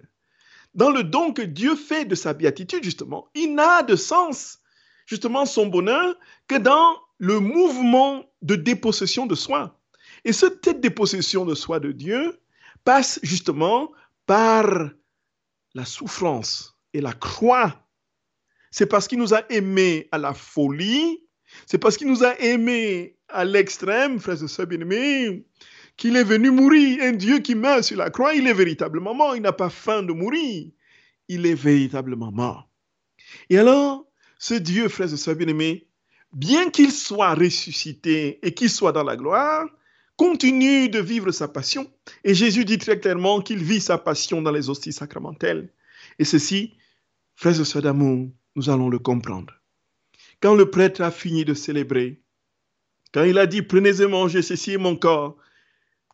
Dans 0.74 0.90
le 0.90 1.02
don 1.02 1.32
que 1.32 1.42
Dieu 1.42 1.74
fait 1.74 2.04
de 2.04 2.14
sa 2.14 2.32
béatitude, 2.32 2.84
justement, 2.84 3.28
il 3.34 3.54
n'a 3.54 3.82
de 3.82 3.96
sens, 3.96 4.58
justement, 5.06 5.46
son 5.46 5.66
bonheur 5.66 6.16
que 6.46 6.56
dans 6.56 6.96
le 7.18 7.40
mouvement 7.40 8.24
de 8.42 8.54
dépossession 8.54 9.26
de 9.26 9.34
soi. 9.34 9.80
Et 10.24 10.32
cette 10.32 10.68
dépossession 10.80 11.44
de 11.44 11.54
soi 11.54 11.80
de 11.80 11.92
Dieu 11.92 12.40
passe 12.84 13.18
justement 13.22 13.90
par 14.26 14.90
la 15.74 15.84
souffrance 15.84 16.76
et 16.92 17.00
la 17.00 17.12
croix. 17.12 17.86
C'est 18.70 18.86
parce 18.86 19.08
qu'il 19.08 19.18
nous 19.18 19.34
a 19.34 19.42
aimés 19.50 20.08
à 20.12 20.18
la 20.18 20.34
folie, 20.34 21.24
c'est 21.66 21.78
parce 21.78 21.96
qu'il 21.96 22.06
nous 22.08 22.24
a 22.24 22.38
aimés 22.40 23.18
à 23.28 23.44
l'extrême, 23.44 24.20
frères 24.20 24.42
et 24.42 24.48
sœurs 24.48 24.66
bien-aimés, 24.66 25.44
qu'il 26.00 26.16
est 26.16 26.24
venu 26.24 26.50
mourir. 26.50 27.02
Un 27.02 27.12
Dieu 27.12 27.40
qui 27.40 27.54
meurt 27.54 27.84
sur 27.84 27.98
la 27.98 28.08
croix, 28.08 28.34
il 28.34 28.46
est 28.46 28.54
véritablement 28.54 29.14
mort. 29.14 29.36
Il 29.36 29.42
n'a 29.42 29.52
pas 29.52 29.68
faim 29.68 30.02
de 30.02 30.12
mourir. 30.14 30.70
Il 31.28 31.44
est 31.44 31.54
véritablement 31.54 32.32
mort. 32.32 32.70
Et 33.50 33.58
alors, 33.58 34.06
ce 34.38 34.54
Dieu, 34.54 34.88
frères 34.88 35.12
et 35.12 35.16
sœurs 35.18 35.36
bien-aimés, 35.36 35.86
bien 36.32 36.70
qu'il 36.70 36.90
soit 36.90 37.34
ressuscité 37.34 38.38
et 38.42 38.54
qu'il 38.54 38.70
soit 38.70 38.92
dans 38.92 39.04
la 39.04 39.14
gloire, 39.14 39.66
continue 40.16 40.88
de 40.88 41.00
vivre 41.00 41.32
sa 41.32 41.48
passion. 41.48 41.86
Et 42.24 42.34
Jésus 42.34 42.64
dit 42.64 42.78
très 42.78 42.98
clairement 42.98 43.42
qu'il 43.42 43.62
vit 43.62 43.82
sa 43.82 43.98
passion 43.98 44.40
dans 44.40 44.52
les 44.52 44.70
hosties 44.70 44.94
sacramentelles. 44.94 45.70
Et 46.18 46.24
ceci, 46.24 46.76
frères 47.36 47.60
et 47.60 47.64
sœurs 47.64 47.82
d'amour, 47.82 48.30
nous 48.56 48.70
allons 48.70 48.88
le 48.88 48.98
comprendre. 48.98 49.52
Quand 50.40 50.54
le 50.54 50.70
prêtre 50.70 51.02
a 51.02 51.10
fini 51.10 51.44
de 51.44 51.52
célébrer, 51.52 52.22
quand 53.12 53.24
il 53.24 53.36
a 53.36 53.46
dit 53.46 53.60
prenez 53.60 54.00
et 54.00 54.06
mangez, 54.06 54.40
ceci 54.40 54.72
est 54.72 54.78
mon 54.78 54.96
corps, 54.96 55.36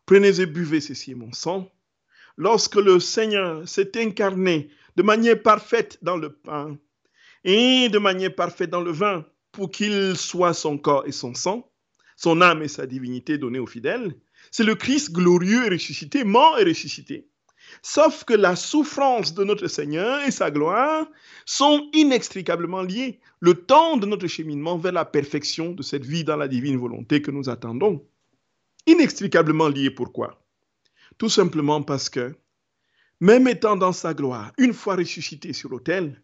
prenez 0.07 0.39
et 0.39 0.47
buvez, 0.47 0.81
ceci 0.81 1.11
est 1.11 1.15
mon 1.15 1.31
sang, 1.31 1.71
lorsque 2.37 2.77
le 2.77 2.99
Seigneur 2.99 3.67
s'est 3.67 3.91
incarné 4.01 4.69
de 4.95 5.03
manière 5.03 5.39
parfaite 5.39 5.99
dans 6.01 6.17
le 6.17 6.33
pain 6.33 6.79
et 7.43 7.89
de 7.89 7.99
manière 7.99 8.33
parfaite 8.33 8.71
dans 8.71 8.81
le 8.81 8.91
vin 8.91 9.25
pour 9.51 9.69
qu'il 9.69 10.15
soit 10.15 10.53
son 10.53 10.77
corps 10.79 11.03
et 11.05 11.11
son 11.11 11.35
sang, 11.35 11.69
son 12.15 12.41
âme 12.41 12.63
et 12.63 12.67
sa 12.67 12.87
divinité 12.87 13.37
donnée 13.37 13.59
aux 13.59 13.67
fidèles, 13.67 14.15
c'est 14.49 14.63
le 14.63 14.75
Christ 14.75 15.11
glorieux 15.11 15.65
et 15.65 15.69
ressuscité, 15.69 16.23
mort 16.23 16.57
et 16.57 16.63
ressuscité. 16.63 17.27
Sauf 17.81 18.23
que 18.23 18.33
la 18.33 18.55
souffrance 18.55 19.33
de 19.33 19.43
notre 19.43 19.67
Seigneur 19.67 20.21
et 20.23 20.31
sa 20.31 20.51
gloire 20.51 21.05
sont 21.45 21.89
inextricablement 21.93 22.81
liées. 22.81 23.19
Le 23.41 23.55
temps 23.55 23.97
de 23.97 24.05
notre 24.05 24.27
cheminement 24.27 24.77
vers 24.77 24.93
la 24.93 25.03
perfection 25.03 25.71
de 25.71 25.83
cette 25.83 26.05
vie 26.05 26.23
dans 26.23 26.37
la 26.37 26.47
divine 26.47 26.77
volonté 26.77 27.21
que 27.21 27.29
nous 27.31 27.49
attendons. 27.49 28.07
Inextricablement 28.87 29.67
liés 29.67 29.91
pourquoi? 29.91 30.41
Tout 31.17 31.29
simplement 31.29 31.83
parce 31.83 32.09
que, 32.09 32.35
même 33.19 33.47
étant 33.49 33.75
dans 33.75 33.91
sa 33.91 34.13
gloire, 34.13 34.53
une 34.57 34.73
fois 34.73 34.95
ressuscité 34.95 35.51
sur 35.51 35.69
l'autel, 35.69 36.23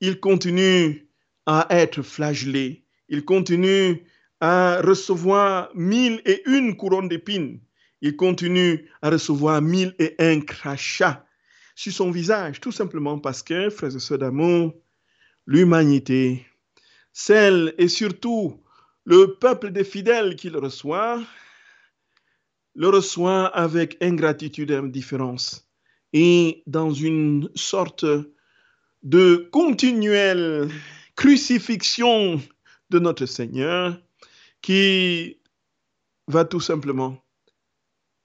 il 0.00 0.20
continue 0.20 1.08
à 1.46 1.66
être 1.70 2.02
flagellé, 2.02 2.84
il 3.08 3.24
continue 3.24 4.04
à 4.40 4.80
recevoir 4.82 5.70
mille 5.74 6.20
et 6.26 6.42
une 6.46 6.76
couronnes 6.76 7.08
d'épines. 7.08 7.60
Il 8.02 8.16
continue 8.16 8.88
à 9.02 9.10
recevoir 9.10 9.60
mille 9.62 9.94
et 9.98 10.14
un 10.18 10.40
crachats 10.40 11.26
sur 11.74 11.92
son 11.92 12.10
visage, 12.10 12.60
tout 12.60 12.72
simplement 12.72 13.18
parce 13.18 13.42
que, 13.42 13.70
frères 13.70 13.96
et 13.96 14.00
sœurs 14.00 14.18
d'amour, 14.18 14.74
l'humanité, 15.46 16.46
celle 17.12 17.74
et 17.78 17.88
surtout 17.88 18.62
le 19.04 19.38
peuple 19.40 19.70
des 19.70 19.84
fidèles 19.84 20.36
qui 20.36 20.50
le 20.50 20.58
reçoit, 20.58 21.22
le 22.74 22.88
reçoit 22.88 23.46
avec 23.46 23.96
ingratitude 24.02 24.70
et 24.70 24.76
indifférence 24.76 25.68
et 26.12 26.62
dans 26.66 26.92
une 26.92 27.48
sorte 27.54 28.04
de 29.02 29.48
continuelle 29.52 30.70
crucifixion 31.16 32.40
de 32.90 32.98
notre 32.98 33.26
Seigneur 33.26 34.00
qui 34.60 35.38
va 36.26 36.44
tout 36.44 36.60
simplement 36.60 37.22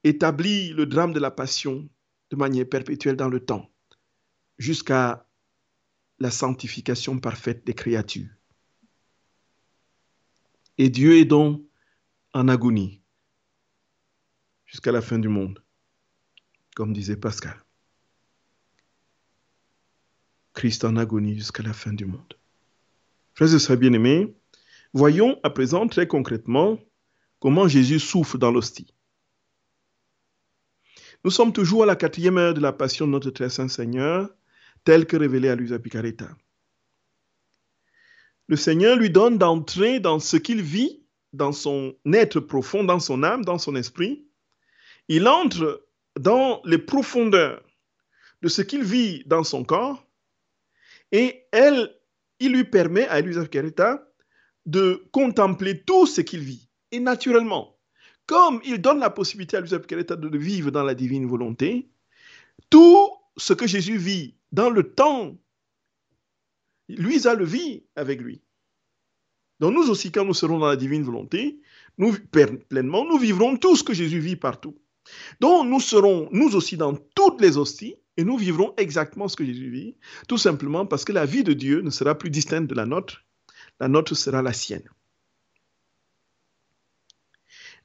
établir 0.04 0.76
le 0.76 0.86
drame 0.86 1.14
de 1.14 1.20
la 1.20 1.32
passion 1.32 1.90
de 2.30 2.36
manière 2.36 2.68
perpétuelle 2.68 3.16
dans 3.16 3.30
le 3.30 3.40
temps, 3.40 3.72
jusqu'à 4.58 5.28
la 6.20 6.32
sanctification 6.32 7.20
parfaite 7.20 7.66
des 7.66 7.74
créatures. 7.74 8.30
Et 10.78 10.90
Dieu 10.90 11.18
est 11.18 11.26
donc 11.26 11.64
en 12.34 12.48
agonie 12.48 13.02
jusqu'à 14.66 14.92
la 14.92 15.02
fin 15.02 15.20
du 15.20 15.28
monde, 15.28 15.64
comme 16.76 16.94
disait 16.94 17.18
Pascal. 17.18 17.64
Christ 20.54 20.86
en 20.86 20.96
agonie 20.96 21.36
jusqu'à 21.36 21.64
la 21.64 21.74
fin 21.74 21.94
du 21.94 22.06
monde. 22.06 22.34
Frères 23.34 23.54
et 23.54 23.60
sœurs 23.60 23.78
bien-aimés, 23.78 24.34
Voyons 24.96 25.38
à 25.44 25.50
présent 25.50 25.90
très 25.90 26.08
concrètement 26.08 26.80
comment 27.42 27.68
Jésus 27.68 28.00
souffre 28.00 28.38
dans 28.38 28.50
l'hostie. 28.50 28.94
Nous 31.26 31.32
sommes 31.32 31.52
toujours 31.52 31.84
à 31.84 31.86
la 31.86 31.98
quatrième 31.98 32.38
heure 32.38 32.54
de 32.54 32.62
la 32.62 32.72
passion 32.72 33.06
de 33.06 33.12
notre 33.12 33.30
très 33.30 33.50
saint 33.50 33.68
Seigneur, 33.68 34.30
tel 34.86 35.06
que 35.06 35.18
révélé 35.18 35.50
à 35.50 35.56
Luisa 35.56 35.80
Picaretta. 35.80 36.30
Le 38.48 38.56
Seigneur 38.56 38.96
lui 38.96 39.10
donne 39.10 39.38
d'entrer 39.38 40.00
dans 40.00 40.20
ce 40.20 40.38
qu'il 40.38 40.62
vit, 40.62 41.04
dans 41.34 41.52
son 41.52 41.94
être 42.14 42.40
profond, 42.40 42.86
dans 42.86 43.02
son 43.02 43.22
âme, 43.24 43.44
dans 43.44 43.58
son 43.58 43.76
esprit. 43.76 44.25
Il 45.08 45.28
entre 45.28 45.86
dans 46.20 46.62
les 46.66 46.78
profondeurs 46.78 47.64
de 48.42 48.48
ce 48.48 48.62
qu'il 48.62 48.84
vit 48.84 49.24
dans 49.26 49.44
son 49.44 49.64
corps 49.64 50.06
et 51.12 51.46
elle, 51.52 51.96
il 52.40 52.54
lui 52.54 52.64
permet 52.64 53.08
à 53.08 53.22
Luisa 53.22 53.44
Picaretta 53.44 54.08
de 54.66 55.06
contempler 55.12 55.82
tout 55.84 56.06
ce 56.06 56.22
qu'il 56.22 56.42
vit. 56.42 56.70
Et 56.92 57.00
naturellement, 57.00 57.78
comme 58.26 58.60
il 58.66 58.82
donne 58.82 59.00
la 59.00 59.10
possibilité 59.10 59.58
à 59.58 59.62
Joseph 59.62 59.88
de 59.88 60.38
vivre 60.38 60.72
dans 60.72 60.84
la 60.84 60.96
divine 60.96 61.28
volonté, 61.28 61.90
tout 62.70 63.12
ce 63.38 63.54
que 63.54 63.68
Jésus 63.68 63.98
vit 63.98 64.36
dans 64.52 64.70
le 64.70 64.84
temps, 64.84 65.38
lui 66.90 67.28
a 67.28 67.36
le 67.36 67.46
vit 67.46 67.86
avec 67.96 68.22
lui. 68.22 68.42
Donc 69.60 69.74
nous 69.74 69.90
aussi, 69.90 70.12
quand 70.12 70.26
nous 70.26 70.34
serons 70.34 70.60
dans 70.60 70.68
la 70.68 70.76
divine 70.76 71.04
volonté, 71.04 71.62
nous 71.98 72.14
pleinement, 72.70 73.06
nous 73.06 73.18
vivrons 73.18 73.58
tout 73.58 73.76
ce 73.76 73.84
que 73.84 73.94
Jésus 73.94 74.20
vit 74.20 74.36
partout. 74.36 74.78
Donc 75.40 75.68
nous 75.68 75.80
serons, 75.80 76.30
nous 76.32 76.56
aussi, 76.56 76.78
dans 76.78 76.96
toutes 76.96 77.42
les 77.42 77.58
hosties, 77.58 77.96
et 78.18 78.24
nous 78.24 78.38
vivrons 78.38 78.74
exactement 78.78 79.28
ce 79.28 79.36
que 79.36 79.46
Jésus 79.46 79.70
vit, 79.70 79.98
tout 80.28 80.38
simplement 80.38 80.86
parce 80.86 81.04
que 81.04 81.12
la 81.12 81.26
vie 81.26 81.44
de 81.44 81.54
Dieu 81.54 81.82
ne 81.82 81.90
sera 81.90 82.18
plus 82.18 82.30
distincte 82.30 82.70
de 82.70 82.76
la 82.76 82.86
nôtre, 82.86 83.26
la 83.80 83.88
nôtre 83.88 84.16
sera 84.16 84.42
la 84.42 84.54
sienne. 84.54 84.88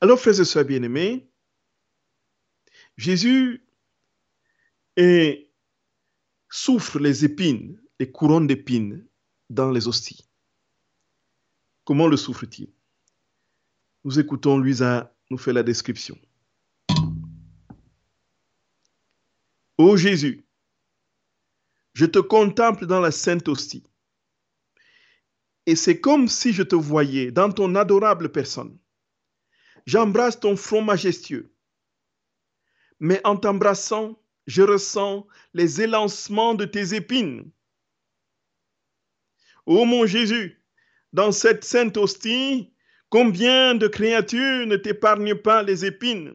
Alors, 0.00 0.18
frères 0.18 0.40
et 0.40 0.44
sœurs 0.44 0.64
bien-aimés, 0.64 1.28
Jésus 2.96 3.64
souffre 6.48 6.98
les 6.98 7.24
épines, 7.24 7.80
les 7.98 8.10
couronnes 8.10 8.46
d'épines 8.46 9.06
dans 9.48 9.70
les 9.70 9.88
hosties. 9.88 10.28
Comment 11.84 12.06
le 12.06 12.16
souffre-t-il? 12.16 12.68
Nous 14.04 14.18
écoutons 14.18 14.58
Luisa 14.58 15.14
nous 15.30 15.38
fait 15.38 15.52
la 15.52 15.62
description. 15.62 16.18
Ô 19.82 19.96
Jésus, 19.96 20.44
je 21.94 22.04
te 22.04 22.18
contemple 22.18 22.84
dans 22.84 23.00
la 23.00 23.10
sainte 23.10 23.48
hostie 23.48 23.82
et 25.64 25.74
c'est 25.74 26.02
comme 26.02 26.28
si 26.28 26.52
je 26.52 26.62
te 26.62 26.74
voyais 26.74 27.30
dans 27.30 27.50
ton 27.50 27.74
adorable 27.74 28.30
personne. 28.30 28.78
J'embrasse 29.86 30.38
ton 30.38 30.54
front 30.54 30.82
majestueux. 30.82 31.54
Mais 32.98 33.22
en 33.24 33.38
t'embrassant, 33.38 34.22
je 34.46 34.60
ressens 34.60 35.26
les 35.54 35.80
élancements 35.80 36.54
de 36.54 36.66
tes 36.66 36.92
épines. 36.94 37.50
Ô 39.64 39.86
mon 39.86 40.04
Jésus, 40.04 40.62
dans 41.14 41.32
cette 41.32 41.64
sainte 41.64 41.96
hostie, 41.96 42.70
combien 43.08 43.74
de 43.74 43.88
créatures 43.88 44.66
ne 44.66 44.76
t'épargnent 44.76 45.36
pas 45.36 45.62
les 45.62 45.86
épines? 45.86 46.34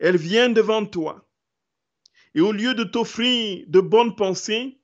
Elles 0.00 0.16
viennent 0.16 0.54
devant 0.54 0.84
toi. 0.84 1.28
Et 2.34 2.40
au 2.40 2.52
lieu 2.52 2.74
de 2.74 2.84
t'offrir 2.84 3.64
de 3.68 3.80
bonnes 3.80 4.16
pensées, 4.16 4.80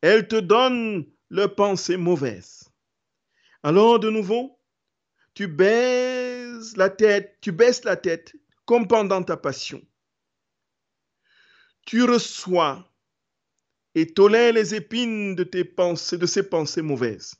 elles 0.00 0.26
te 0.26 0.36
donnent 0.36 1.06
leurs 1.28 1.54
pensées 1.54 1.96
mauvaises. 1.96 2.70
Alors, 3.62 4.00
de 4.00 4.08
nouveau, 4.08 4.58
tu 5.34 5.46
baisses 5.46 6.76
la 6.76 6.88
tête, 6.88 7.38
tu 7.40 7.52
baisses 7.52 7.84
la 7.84 7.96
tête 7.96 8.34
comme 8.64 8.88
pendant 8.88 9.22
ta 9.22 9.36
passion. 9.36 9.82
Tu 11.86 12.02
reçois 12.04 12.90
et 13.94 14.12
tolères 14.12 14.52
les 14.52 14.74
épines 14.74 15.34
de 15.34 15.44
tes 15.44 15.64
pensées, 15.64 16.18
de 16.18 16.26
ces 16.26 16.48
pensées 16.48 16.82
mauvaises. 16.82 17.34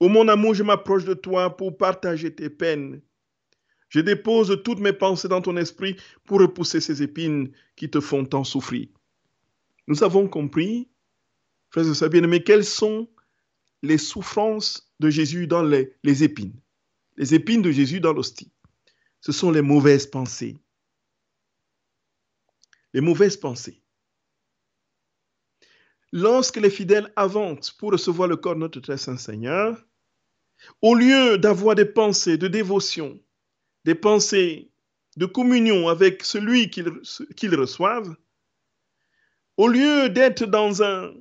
Ô 0.00 0.08
mon 0.08 0.28
amour, 0.28 0.54
je 0.54 0.62
m'approche 0.62 1.04
de 1.04 1.14
toi 1.14 1.56
pour 1.56 1.76
partager 1.76 2.34
tes 2.34 2.50
peines. 2.50 3.02
Je 3.88 4.00
dépose 4.00 4.60
toutes 4.64 4.80
mes 4.80 4.92
pensées 4.92 5.28
dans 5.28 5.40
ton 5.40 5.56
esprit 5.56 5.96
pour 6.24 6.40
repousser 6.40 6.80
ces 6.80 7.02
épines 7.02 7.52
qui 7.76 7.90
te 7.90 8.00
font 8.00 8.24
tant 8.24 8.44
souffrir. 8.44 8.88
Nous 9.86 10.04
avons 10.04 10.28
compris, 10.28 10.88
frères 11.70 11.88
et 11.88 11.94
sœurs 11.94 12.10
bien-aimés, 12.10 12.44
quelles 12.44 12.64
sont 12.64 13.08
les 13.82 13.98
souffrances 13.98 14.92
de 15.00 15.08
Jésus 15.08 15.46
dans 15.46 15.62
les, 15.62 15.94
les 16.02 16.24
épines. 16.24 16.60
Les 17.16 17.34
épines 17.34 17.62
de 17.62 17.70
Jésus 17.70 18.00
dans 18.00 18.12
l'hostie. 18.12 18.52
Ce 19.20 19.32
sont 19.32 19.50
les 19.50 19.62
mauvaises 19.62 20.06
pensées. 20.06 20.58
Les 22.92 23.00
mauvaises 23.00 23.36
pensées. 23.36 23.82
Lorsque 26.12 26.56
les 26.56 26.70
fidèles 26.70 27.12
avancent 27.16 27.70
pour 27.70 27.92
recevoir 27.92 28.28
le 28.28 28.36
corps 28.36 28.54
de 28.54 28.60
notre 28.60 28.80
très 28.80 28.96
saint 28.96 29.18
Seigneur, 29.18 29.86
au 30.80 30.94
lieu 30.94 31.38
d'avoir 31.38 31.74
des 31.74 31.84
pensées 31.84 32.38
de 32.38 32.48
dévotion, 32.48 33.20
des 33.84 33.94
pensées 33.94 34.70
de 35.16 35.26
communion 35.26 35.88
avec 35.88 36.24
celui 36.24 36.70
qu'ils 36.70 37.54
reçoivent, 37.54 38.14
au 39.56 39.68
lieu 39.68 40.08
d'être 40.08 40.44
dans 40.46 40.82
un 40.82 41.12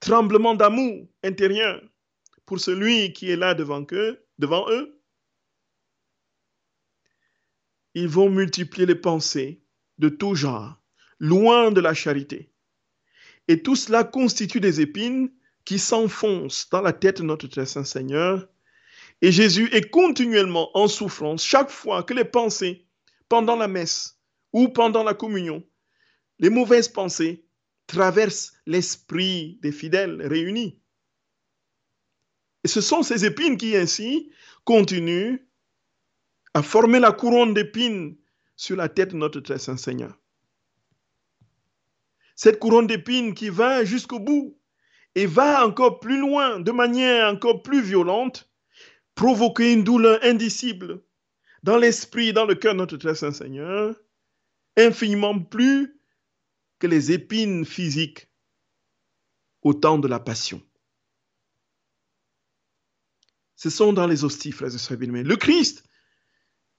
tremblement 0.00 0.54
d'amour 0.54 1.08
intérieur 1.22 1.80
pour 2.44 2.60
celui 2.60 3.12
qui 3.12 3.30
est 3.30 3.36
là 3.36 3.54
devant 3.54 3.86
eux, 3.92 4.26
devant 4.38 4.68
eux, 4.70 5.00
ils 7.94 8.08
vont 8.08 8.30
multiplier 8.30 8.86
les 8.86 8.94
pensées 8.94 9.62
de 9.98 10.08
tout 10.08 10.34
genre, 10.34 10.80
loin 11.18 11.70
de 11.70 11.80
la 11.80 11.94
charité. 11.94 12.50
Et 13.48 13.62
tout 13.62 13.76
cela 13.76 14.04
constitue 14.04 14.60
des 14.60 14.80
épines 14.80 15.32
qui 15.64 15.78
s'enfoncent 15.78 16.68
dans 16.70 16.80
la 16.80 16.92
tête 16.92 17.18
de 17.18 17.26
notre 17.26 17.46
très 17.46 17.66
saint 17.66 17.84
Seigneur. 17.84 18.48
Et 19.22 19.32
Jésus 19.32 19.68
est 19.72 19.90
continuellement 19.90 20.76
en 20.76 20.88
souffrance 20.88 21.44
chaque 21.44 21.70
fois 21.70 22.02
que 22.02 22.14
les 22.14 22.24
pensées, 22.24 22.86
pendant 23.28 23.56
la 23.56 23.68
messe 23.68 24.18
ou 24.52 24.68
pendant 24.68 25.04
la 25.04 25.14
communion, 25.14 25.62
les 26.38 26.50
mauvaises 26.50 26.88
pensées 26.88 27.46
traversent 27.86 28.54
l'esprit 28.66 29.58
des 29.62 29.72
fidèles 29.72 30.26
réunis. 30.26 30.80
Et 32.64 32.68
ce 32.68 32.80
sont 32.80 33.02
ces 33.02 33.24
épines 33.24 33.56
qui 33.56 33.76
ainsi 33.76 34.30
continuent 34.64 35.38
à 36.54 36.62
former 36.62 36.98
la 36.98 37.12
couronne 37.12 37.54
d'épines 37.54 38.16
sur 38.56 38.76
la 38.76 38.88
tête 38.88 39.12
de 39.12 39.16
notre 39.16 39.40
très 39.40 39.58
saint 39.58 39.76
Seigneur. 39.76 40.18
Cette 42.34 42.58
couronne 42.58 42.86
d'épines 42.86 43.34
qui 43.34 43.50
va 43.50 43.84
jusqu'au 43.84 44.18
bout 44.18 44.58
et 45.14 45.26
va 45.26 45.66
encore 45.66 46.00
plus 46.00 46.18
loin, 46.18 46.60
de 46.60 46.72
manière 46.72 47.32
encore 47.32 47.62
plus 47.62 47.82
violente, 47.82 48.49
provoquer 49.20 49.74
une 49.74 49.84
douleur 49.84 50.18
indicible 50.22 51.04
dans 51.62 51.76
l'esprit, 51.76 52.32
dans 52.32 52.46
le 52.46 52.54
cœur 52.54 52.72
de 52.72 52.78
notre 52.78 52.96
très 52.96 53.14
saint 53.14 53.32
Seigneur, 53.32 53.94
infiniment 54.78 55.38
plus 55.38 56.00
que 56.78 56.86
les 56.86 57.12
épines 57.12 57.66
physiques 57.66 58.30
au 59.60 59.74
temps 59.74 59.98
de 59.98 60.08
la 60.08 60.20
passion. 60.20 60.62
Ce 63.56 63.68
sont 63.68 63.92
dans 63.92 64.06
les 64.06 64.24
hosties, 64.24 64.52
frères 64.52 64.74
et 64.74 64.78
sœurs 64.78 64.96
bien 64.96 65.12
Le 65.12 65.36
Christ, 65.36 65.84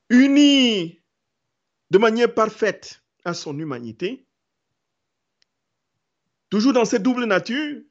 uni 0.10 1.00
de 1.92 1.98
manière 2.00 2.34
parfaite 2.34 3.04
à 3.24 3.36
son 3.36 3.60
humanité, 3.60 4.26
toujours 6.50 6.74
dans 6.74 6.86
cette 6.86 7.04
double 7.04 7.26
nature, 7.26 7.84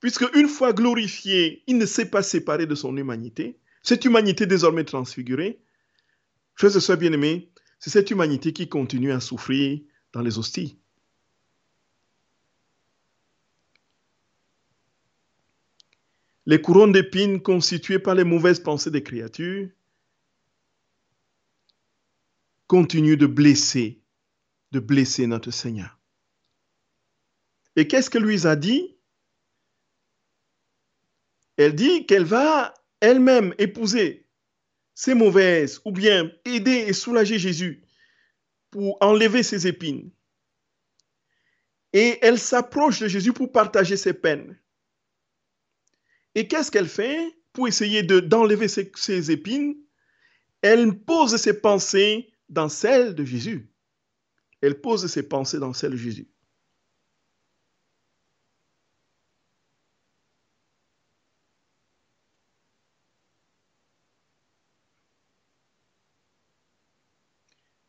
puisque 0.00 0.24
une 0.34 0.48
fois 0.48 0.72
glorifié, 0.72 1.62
il 1.66 1.78
ne 1.78 1.86
s'est 1.86 2.10
pas 2.10 2.22
séparé 2.22 2.66
de 2.66 2.74
son 2.74 2.96
humanité, 2.96 3.58
cette 3.82 4.04
humanité 4.04 4.46
désormais 4.46 4.84
transfigurée, 4.84 5.60
frères 6.54 6.76
et 6.76 6.80
sœurs 6.80 6.98
bien-aimés, 6.98 7.50
c'est 7.78 7.90
cette 7.90 8.10
humanité 8.10 8.52
qui 8.52 8.68
continue 8.68 9.12
à 9.12 9.20
souffrir 9.20 9.80
dans 10.12 10.20
les 10.20 10.38
hosties. 10.38 10.78
Les 16.46 16.60
couronnes 16.60 16.92
d'épines 16.92 17.42
constituées 17.42 17.98
par 17.98 18.14
les 18.14 18.24
mauvaises 18.24 18.60
pensées 18.60 18.90
des 18.90 19.02
créatures 19.02 19.68
continuent 22.66 23.18
de 23.18 23.26
blesser, 23.26 24.02
de 24.72 24.80
blesser 24.80 25.26
notre 25.26 25.50
Seigneur. 25.50 25.98
Et 27.76 27.86
qu'est-ce 27.86 28.10
que 28.10 28.18
Louise 28.18 28.46
a 28.46 28.56
dit? 28.56 28.97
Elle 31.58 31.74
dit 31.74 32.06
qu'elle 32.06 32.24
va 32.24 32.72
elle-même 33.00 33.52
épouser 33.58 34.26
ces 34.94 35.14
mauvaises 35.14 35.80
ou 35.84 35.92
bien 35.92 36.30
aider 36.44 36.84
et 36.86 36.92
soulager 36.92 37.38
Jésus 37.38 37.82
pour 38.70 38.96
enlever 39.00 39.42
ses 39.42 39.66
épines. 39.66 40.10
Et 41.92 42.18
elle 42.22 42.38
s'approche 42.38 43.00
de 43.00 43.08
Jésus 43.08 43.32
pour 43.32 43.50
partager 43.50 43.96
ses 43.96 44.12
peines. 44.12 44.58
Et 46.34 46.46
qu'est-ce 46.46 46.70
qu'elle 46.70 46.88
fait 46.88 47.18
pour 47.52 47.66
essayer 47.66 48.02
d'enlever 48.02 48.68
ses, 48.68 48.92
ses 48.94 49.30
épines? 49.30 49.76
Elle 50.62 51.00
pose 51.00 51.36
ses 51.36 51.60
pensées 51.60 52.32
dans 52.48 52.68
celles 52.68 53.14
de 53.14 53.24
Jésus. 53.24 53.72
Elle 54.60 54.80
pose 54.80 55.06
ses 55.06 55.28
pensées 55.28 55.58
dans 55.58 55.72
celles 55.72 55.92
de 55.92 55.96
Jésus. 55.96 56.28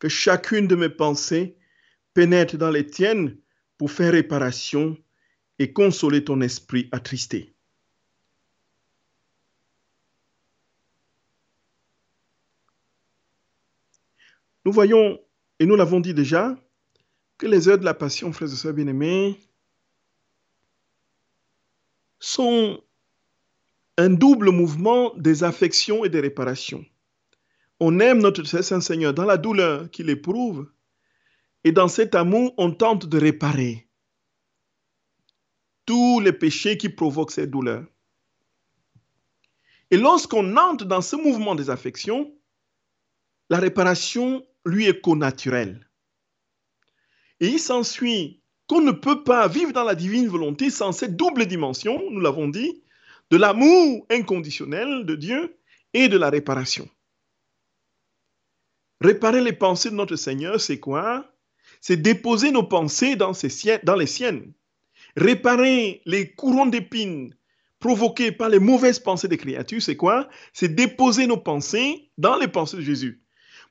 Que 0.00 0.08
chacune 0.08 0.66
de 0.66 0.74
mes 0.74 0.88
pensées 0.88 1.56
pénètre 2.14 2.56
dans 2.56 2.70
les 2.70 2.86
tiennes 2.86 3.38
pour 3.78 3.92
faire 3.92 4.12
réparation 4.12 4.98
et 5.60 5.72
consoler 5.72 6.24
ton 6.24 6.40
esprit 6.40 6.88
attristé. 6.90 7.54
Nous 14.64 14.72
voyons, 14.72 15.20
et 15.58 15.66
nous 15.66 15.76
l'avons 15.76 16.00
dit 16.00 16.14
déjà, 16.14 16.56
que 17.38 17.46
les 17.46 17.68
heures 17.68 17.78
de 17.78 17.84
la 17.84 17.94
passion, 17.94 18.32
frères 18.32 18.52
et 18.52 18.56
sœurs 18.56 18.74
bien-aimés, 18.74 19.38
sont 22.18 22.82
un 23.96 24.10
double 24.10 24.50
mouvement 24.50 25.14
des 25.16 25.44
affections 25.44 26.04
et 26.04 26.10
des 26.10 26.20
réparations. 26.20 26.84
On 27.80 27.98
aime 27.98 28.18
notre 28.18 28.44
Saint 28.44 28.80
Seigneur 28.80 29.14
dans 29.14 29.24
la 29.24 29.38
douleur 29.38 29.90
qu'il 29.90 30.10
éprouve, 30.10 30.70
et 31.64 31.72
dans 31.72 31.88
cet 31.88 32.14
amour, 32.14 32.54
on 32.58 32.70
tente 32.72 33.06
de 33.06 33.18
réparer 33.18 33.88
tous 35.86 36.20
les 36.20 36.32
péchés 36.32 36.76
qui 36.76 36.88
provoquent 36.88 37.32
cette 37.32 37.50
douleur. 37.50 37.84
Et 39.90 39.96
lorsqu'on 39.96 40.56
entre 40.56 40.84
dans 40.84 41.00
ce 41.00 41.16
mouvement 41.16 41.54
des 41.54 41.68
affections, 41.68 42.32
la 43.48 43.58
réparation 43.58 44.46
lui 44.64 44.86
est 44.86 45.00
connaturelle. 45.00 45.88
Et 47.40 47.48
il 47.48 47.58
s'ensuit 47.58 48.40
qu'on 48.68 48.82
ne 48.82 48.92
peut 48.92 49.24
pas 49.24 49.48
vivre 49.48 49.72
dans 49.72 49.82
la 49.84 49.96
divine 49.96 50.28
volonté 50.28 50.70
sans 50.70 50.92
cette 50.92 51.16
double 51.16 51.46
dimension, 51.46 52.00
nous 52.10 52.20
l'avons 52.20 52.48
dit, 52.48 52.84
de 53.30 53.36
l'amour 53.36 54.06
inconditionnel 54.10 55.04
de 55.06 55.16
Dieu 55.16 55.56
et 55.92 56.08
de 56.08 56.18
la 56.18 56.30
réparation. 56.30 56.88
Réparer 59.00 59.40
les 59.40 59.54
pensées 59.54 59.90
de 59.90 59.94
notre 59.94 60.16
Seigneur, 60.16 60.60
c'est 60.60 60.78
quoi? 60.78 61.26
C'est 61.80 61.96
déposer 61.96 62.50
nos 62.50 62.62
pensées 62.62 63.16
dans, 63.16 63.32
les 63.96 64.06
siennes. 64.06 64.52
Réparer 65.16 66.02
les 66.04 66.34
courants 66.34 66.66
d'épines 66.66 67.34
provoqués 67.78 68.30
par 68.30 68.50
les 68.50 68.58
mauvaises 68.58 68.98
pensées 68.98 69.28
des 69.28 69.38
créatures, 69.38 69.80
c'est 69.80 69.96
quoi? 69.96 70.28
C'est 70.52 70.74
déposer 70.74 71.26
nos 71.26 71.38
pensées 71.38 72.10
dans 72.18 72.36
les 72.36 72.48
pensées 72.48 72.76
de 72.76 72.82
Jésus. 72.82 73.22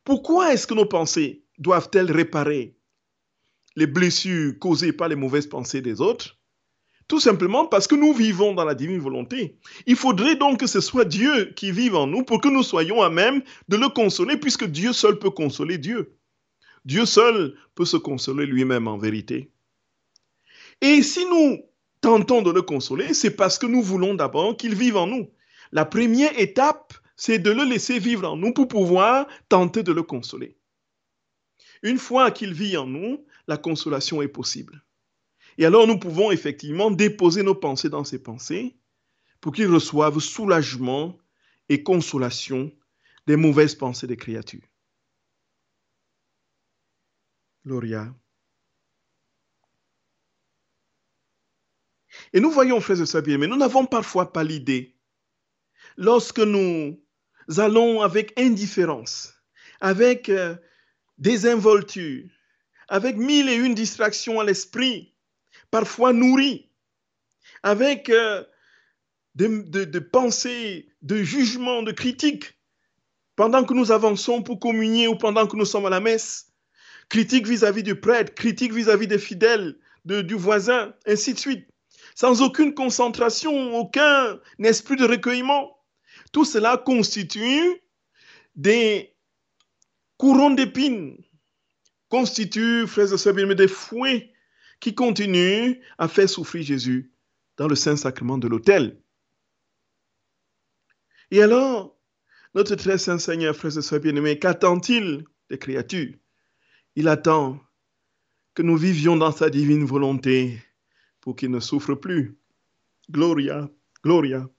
Pourquoi 0.04 0.52
est-ce 0.52 0.66
que 0.66 0.74
nos 0.74 0.88
pensées 0.88 1.44
doivent-elles 1.60 2.12
réparer 2.12 2.76
les 3.76 3.86
blessures 3.86 4.58
causées 4.58 4.94
par 4.94 5.10
les 5.10 5.16
mauvaises 5.16 5.46
pensées 5.46 5.82
des 5.82 6.02
autres? 6.02 6.39
Tout 7.10 7.20
simplement 7.20 7.66
parce 7.66 7.88
que 7.88 7.96
nous 7.96 8.14
vivons 8.14 8.54
dans 8.54 8.64
la 8.64 8.76
divine 8.76 9.00
volonté. 9.00 9.58
Il 9.88 9.96
faudrait 9.96 10.36
donc 10.36 10.60
que 10.60 10.68
ce 10.68 10.80
soit 10.80 11.06
Dieu 11.06 11.52
qui 11.56 11.72
vive 11.72 11.96
en 11.96 12.06
nous 12.06 12.24
pour 12.24 12.40
que 12.40 12.48
nous 12.48 12.62
soyons 12.62 13.02
à 13.02 13.10
même 13.10 13.42
de 13.68 13.78
le 13.78 13.90
consoler, 13.90 14.38
puisque 14.38 14.66
Dieu 14.66 14.94
seul 14.94 15.18
peut 15.18 15.32
consoler 15.32 15.80
Dieu. 15.80 16.16
Dieu 16.86 17.08
seul 17.08 17.56
peut 17.74 17.86
se 17.86 17.98
consoler 17.98 18.46
lui-même 18.46 18.88
en 18.88 19.00
vérité. 19.00 19.52
Et 20.82 21.02
si 21.02 21.26
nous 21.26 21.58
tentons 22.00 22.44
de 22.44 22.52
le 22.52 22.62
consoler, 22.62 23.16
c'est 23.16 23.36
parce 23.36 23.58
que 23.58 23.66
nous 23.66 23.82
voulons 23.82 24.14
d'abord 24.14 24.56
qu'il 24.56 24.76
vive 24.76 24.96
en 24.96 25.08
nous. 25.08 25.32
La 25.72 25.86
première 25.86 26.40
étape, 26.40 26.94
c'est 27.16 27.40
de 27.40 27.50
le 27.50 27.64
laisser 27.64 27.98
vivre 27.98 28.30
en 28.30 28.38
nous 28.38 28.54
pour 28.54 28.68
pouvoir 28.68 29.28
tenter 29.50 29.82
de 29.82 29.92
le 29.92 30.04
consoler. 30.04 30.58
Une 31.82 31.98
fois 31.98 32.30
qu'il 32.30 32.54
vit 32.54 32.78
en 32.78 32.86
nous, 32.86 33.26
la 33.48 33.58
consolation 33.58 34.22
est 34.22 34.28
possible. 34.28 34.84
Et 35.60 35.66
alors 35.66 35.86
nous 35.86 36.00
pouvons 36.00 36.32
effectivement 36.32 36.90
déposer 36.90 37.44
nos 37.44 37.54
pensées 37.54 37.90
dans 37.90 38.06
ses 38.06 38.24
pensées 38.24 38.78
pour 39.42 39.52
qu'il 39.52 39.68
reçoive 39.68 40.20
soulagement 40.20 41.18
et 41.68 41.84
consolation 41.84 42.72
des 43.28 43.36
mauvaises 43.36 43.76
pensées 43.76 44.08
des 44.08 44.16
créatures. 44.16 44.64
Gloria. 47.66 48.16
Et 52.32 52.40
nous 52.40 52.52
voyons, 52.52 52.80
frères 52.80 53.02
et 53.02 53.06
sœurs 53.06 53.22
bien 53.22 53.38
mais 53.38 53.48
nous 53.48 53.58
n'avons 53.58 53.86
parfois 53.86 54.32
pas 54.32 54.46
l'idée, 54.46 54.96
lorsque 55.98 56.40
nous 56.40 56.98
allons 57.58 58.02
avec 58.02 58.32
indifférence, 58.40 59.34
avec 59.82 60.30
euh, 60.30 60.56
désinvolture, 61.18 62.30
avec 62.88 63.18
mille 63.18 63.50
et 63.50 63.56
une 63.56 63.76
distractions 63.76 64.40
à 64.40 64.46
l'esprit, 64.46 65.14
parfois 65.72 66.14
nourries, 66.14 66.70
avec 67.64 68.10
euh, 68.10 68.44
de, 69.36 70.00
pensées, 70.00 70.90
de 71.02 71.24
jugements, 71.24 71.84
de 71.84 71.92
critiques, 71.92 72.58
pendant 73.36 73.64
que 73.64 73.74
nous 73.74 73.92
avançons 73.92 74.44
pour 74.44 74.60
communier 74.60 75.08
ou 75.08 75.16
pendant 75.16 75.48
que 75.48 75.56
nous 75.56 75.66
sommes 75.66 75.86
à 75.86 75.90
la 75.90 76.00
messe, 76.00 76.52
critique 77.08 77.48
vis-à-vis 77.48 77.84
du 77.84 77.96
prêtre, 77.96 78.34
critique 78.36 78.74
vis-à-vis 78.74 79.08
des 79.08 79.20
fidèles, 79.20 79.78
du 80.06 80.36
voisin, 80.36 80.94
ainsi 81.06 81.34
de 81.34 81.40
suite, 81.40 81.68
sans 82.16 82.42
aucune 82.42 82.74
concentration, 82.74 83.76
aucun 83.76 84.40
esprit 84.64 84.96
de 84.96 85.06
recueillement. 85.06 85.78
Tout 86.32 86.46
cela 86.46 86.78
constitue 86.78 87.82
des 88.56 89.16
courants 90.18 90.50
d'épines, 90.50 91.18
constitue, 92.10 92.88
frères 92.88 93.14
et 93.14 93.18
sœurs 93.18 93.36
des 93.36 93.68
fouets 93.68 94.34
qui 94.80 94.96
continuent 94.96 95.82
à 95.98 96.08
faire 96.08 96.30
souffrir 96.30 96.64
Jésus 96.64 97.12
dans 97.58 97.68
le 97.68 97.76
Saint-Sacrement 97.76 98.38
de 98.38 98.48
l'autel. 98.48 99.02
Et 101.32 101.42
alors, 101.42 101.98
notre 102.56 102.76
très 102.76 102.98
saint 102.98 103.20
Seigneur, 103.20 103.56
frères 103.56 103.78
et 103.78 104.00
bien-aimés, 104.00 104.40
qu'attend-il 104.40 105.26
des 105.50 105.60
créatures? 105.60 106.16
Il 106.96 107.08
attend 107.08 107.62
que 108.56 108.64
nous 108.64 108.78
vivions 108.78 109.16
dans 109.16 109.32
sa 109.32 109.50
divine 109.50 109.86
volonté 109.86 110.62
pour 111.22 111.36
qu'il 111.36 111.52
ne 111.52 111.60
souffre 111.60 111.94
plus. 111.94 112.38
Gloria, 113.12 113.70
Gloria, 114.04 114.50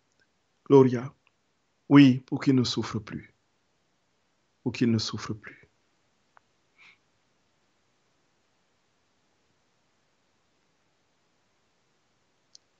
Gloria. 0.67 1.13
Oui, 1.89 2.23
pour 2.27 2.41
qu'il 2.41 2.55
ne 2.55 2.65
souffre 2.65 2.99
plus. 2.99 3.35
Pour 4.63 4.73
qu'il 4.73 4.91
ne 4.91 4.99
souffre 4.99 5.35
plus. 5.35 5.60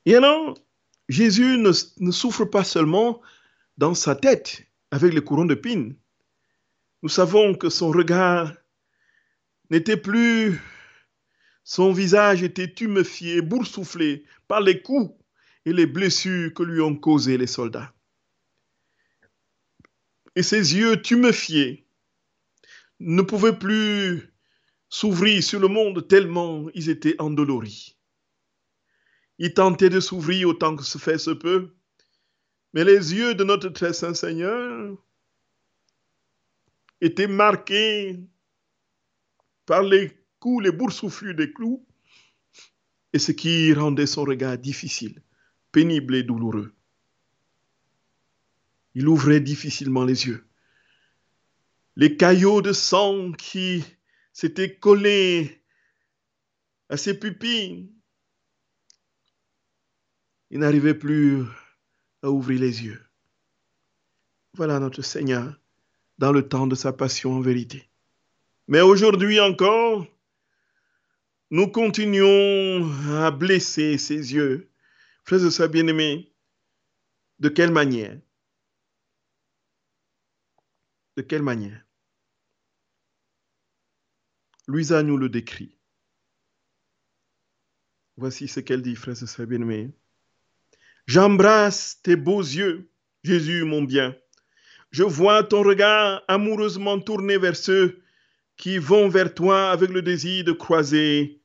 Et 0.07 0.17
alors, 0.17 0.59
Jésus 1.09 1.59
ne, 1.59 1.73
souffre 2.13 2.45
pas 2.45 2.65
seulement 2.65 3.21
dans 3.77 3.95
sa 3.95 4.15
tête 4.15 4.63
avec 4.91 5.13
les 5.13 5.23
courants 5.23 5.45
de 5.45 5.55
pine. 5.55 5.97
Nous 7.03 7.09
savons 7.09 7.55
que 7.55 7.69
son 7.69 7.91
regard 7.91 8.53
n'était 9.71 9.97
plus, 9.97 10.61
son 11.65 11.93
visage 11.93 12.43
était 12.43 12.73
tuméfié, 12.73 13.43
boursouflé 13.43 14.25
par 14.49 14.61
les 14.61 14.83
coups 14.83 15.15
et 15.65 15.73
les 15.73 15.87
blessures 15.87 16.53
que 16.55 16.63
lui 16.63 16.81
ont 16.81 16.97
causés 16.97 17.39
les 17.39 17.47
soldats. 17.47 17.93
Et 20.37 20.43
ses 20.43 20.77
yeux 20.77 21.01
tuméfiés 21.03 21.87
ne 23.01 23.23
pouvaient 23.23 23.59
plus 23.59 24.33
s'ouvrir 24.89 25.43
sur 25.43 25.61
le 25.61 25.69
monde 25.69 26.07
tellement 26.07 26.69
ils 26.75 26.89
étaient 26.89 27.21
endoloris. 27.21 28.00
Il 29.43 29.55
tentait 29.55 29.89
de 29.89 30.01
s'ouvrir 30.01 30.51
autant 30.51 30.77
que 30.77 30.85
se 30.85 30.99
fait 30.99 31.17
se 31.17 31.31
peut, 31.31 31.75
mais 32.75 32.85
les 32.85 33.15
yeux 33.15 33.35
de 33.35 33.43
notre 33.43 33.71
très 33.71 33.95
saint 33.95 34.13
Seigneur 34.13 35.03
étaient 37.01 37.27
marqués 37.27 38.21
par 39.65 39.83
les 39.83 40.13
coups, 40.41 40.65
les 40.65 40.71
boursouflures 40.73 41.35
des 41.35 41.51
clous, 41.55 41.87
et 43.15 43.19
ce 43.19 43.33
qui 43.33 43.73
rendait 43.73 44.07
son 44.07 44.25
regard 44.25 44.59
difficile, 44.59 45.23
pénible 45.73 46.17
et 46.17 46.23
douloureux. 46.23 46.75
Il 48.95 49.09
ouvrait 49.09 49.41
difficilement 49.41 50.05
les 50.05 50.27
yeux. 50.27 50.47
Les 51.97 52.19
caillots 52.19 52.61
de 52.61 52.75
sang 52.75 53.33
qui 53.33 53.83
s'étaient 54.35 54.77
collés 54.77 55.65
à 56.91 56.99
ses 56.99 57.19
pupilles, 57.19 57.91
il 60.51 60.59
n'arrivait 60.59 60.95
plus 60.95 61.45
à 62.23 62.31
ouvrir 62.31 62.61
les 62.61 62.85
yeux. 62.85 63.03
Voilà 64.55 64.79
notre 64.81 65.03
Seigneur 65.03 65.59
dans 66.19 66.33
le 66.33 66.49
temps 66.49 66.67
de 66.67 66.75
sa 66.75 66.93
passion 66.93 67.35
en 67.35 67.41
vérité. 67.41 67.89
Mais 68.67 68.81
aujourd'hui 68.81 69.41
encore, 69.41 70.07
nous 71.51 71.69
continuons 71.69 72.89
à 73.17 73.31
blesser 73.31 73.99
ses 73.99 74.35
yeux. 74.35 74.71
Frères 75.25 75.45
et 75.45 75.51
sœurs 75.51 75.69
bien-aimés, 75.69 76.33
de 77.39 77.49
quelle 77.49 77.73
manière? 77.73 78.21
De 81.17 81.23
quelle 81.23 81.43
manière? 81.43 81.85
Louisa 84.67 85.03
nous 85.03 85.17
le 85.17 85.29
décrit. 85.29 85.77
Voici 88.17 88.49
ce 88.49 88.61
qu'elle 88.61 88.83
dit, 88.83 88.97
frères 88.97 89.21
et 89.23 89.27
sœurs 89.27 89.47
bien-aimés. 89.47 89.93
J'embrasse 91.11 91.99
tes 92.05 92.15
beaux 92.15 92.39
yeux, 92.39 92.89
Jésus 93.25 93.65
mon 93.65 93.83
bien. 93.83 94.15
Je 94.93 95.03
vois 95.03 95.43
ton 95.43 95.65
regard 95.65 96.23
amoureusement 96.29 97.01
tourné 97.01 97.37
vers 97.37 97.57
ceux 97.57 98.01
qui 98.57 98.79
vont 98.79 99.09
vers 99.09 99.35
toi 99.35 99.73
avec 99.73 99.91
le 99.91 100.03
désir 100.03 100.45
de 100.45 100.53
croiser 100.53 101.43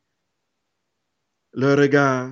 leur 1.53 1.79
regard. 1.79 2.31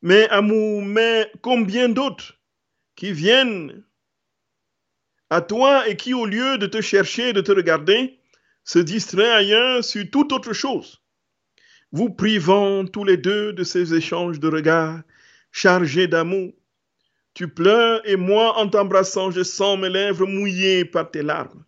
Mais 0.00 0.26
amour, 0.30 0.80
mais 0.80 1.30
combien 1.42 1.90
d'autres 1.90 2.40
qui 2.96 3.12
viennent 3.12 3.84
à 5.28 5.42
toi 5.42 5.86
et 5.86 5.98
qui, 5.98 6.14
au 6.14 6.24
lieu 6.24 6.56
de 6.56 6.66
te 6.66 6.80
chercher, 6.80 7.34
de 7.34 7.42
te 7.42 7.52
regarder, 7.52 8.18
se 8.64 8.78
distraient 8.78 9.32
ailleurs 9.32 9.84
sur 9.84 10.10
toute 10.10 10.32
autre 10.32 10.54
chose, 10.54 11.02
vous 11.92 12.08
privant 12.08 12.86
tous 12.86 13.04
les 13.04 13.18
deux 13.18 13.52
de 13.52 13.64
ces 13.64 13.92
échanges 13.92 14.40
de 14.40 14.48
regards 14.48 15.02
chargé 15.54 16.08
d'amour. 16.08 16.52
Tu 17.32 17.46
pleures 17.46 18.06
et 18.08 18.16
moi, 18.16 18.58
en 18.58 18.68
t'embrassant, 18.68 19.30
je 19.30 19.44
sens 19.44 19.78
mes 19.78 19.88
lèvres 19.88 20.26
mouillées 20.26 20.84
par 20.84 21.08
tes 21.08 21.22
larmes. 21.22 21.64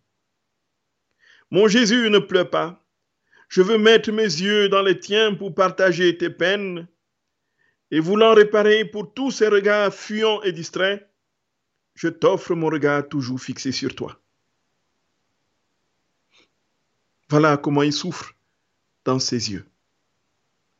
Mon 1.51 1.69
Jésus 1.69 2.09
ne 2.09 2.19
pleure 2.19 2.49
pas. 2.49 2.85
Je 3.47 3.61
veux 3.61 3.77
mettre 3.77 4.11
mes 4.11 4.23
yeux 4.23 4.67
dans 4.67 4.81
les 4.81 4.99
tiens 4.99 5.33
pour 5.33 5.55
partager 5.55 6.17
tes 6.17 6.29
peines. 6.29 6.85
Et 7.89 8.01
voulant 8.01 8.33
réparer 8.33 8.83
pour 8.83 9.13
tous 9.13 9.31
ces 9.31 9.47
regards 9.47 9.93
fuyants 9.93 10.41
et 10.41 10.51
distraits, 10.51 11.09
je 11.95 12.09
t'offre 12.09 12.53
mon 12.55 12.67
regard 12.67 13.07
toujours 13.07 13.39
fixé 13.39 13.71
sur 13.71 13.95
toi. 13.95 14.19
Voilà 17.29 17.55
comment 17.55 17.83
il 17.83 17.93
souffre 17.93 18.33
dans 19.05 19.19
ses 19.19 19.53
yeux. 19.53 19.65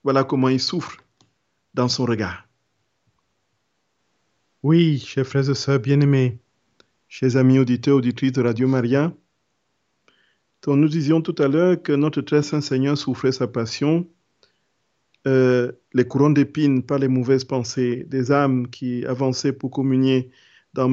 Voilà 0.04 0.26
comment 0.26 0.50
il 0.50 0.60
souffre 0.60 0.98
dans 1.74 1.88
son 1.88 2.04
regard. 2.04 2.47
Oui, 4.64 4.98
chers 4.98 5.28
frères 5.28 5.48
et 5.52 5.54
sœurs 5.54 5.80
bien-aimés, 5.80 6.40
chers 7.08 7.38
amis 7.38 7.60
auditeurs, 7.60 7.98
auditrices 7.98 8.32
de 8.32 8.42
Radio 8.42 8.68
Maria, 8.68 9.14
dont 10.64 10.76
nous 10.76 10.90
disions 10.90 11.22
tout 11.22 11.36
à 11.38 11.48
l'heure 11.48 11.80
que 11.80 11.92
notre 11.92 12.22
très 12.22 12.42
saint 12.42 12.60
Seigneur 12.60 12.98
souffrait 12.98 13.32
sa 13.32 13.48
passion, 13.48 14.10
euh, 15.28 15.72
les 15.94 16.08
courants 16.08 16.32
d'épines, 16.32 16.82
pas 16.82 16.98
les 16.98 17.08
mauvaises 17.08 17.44
pensées, 17.44 18.06
des 18.08 18.32
âmes 18.32 18.68
qui 18.72 19.06
avançaient 19.06 19.54
pour 19.54 19.70
communier 19.70 20.32
dans 20.74 20.90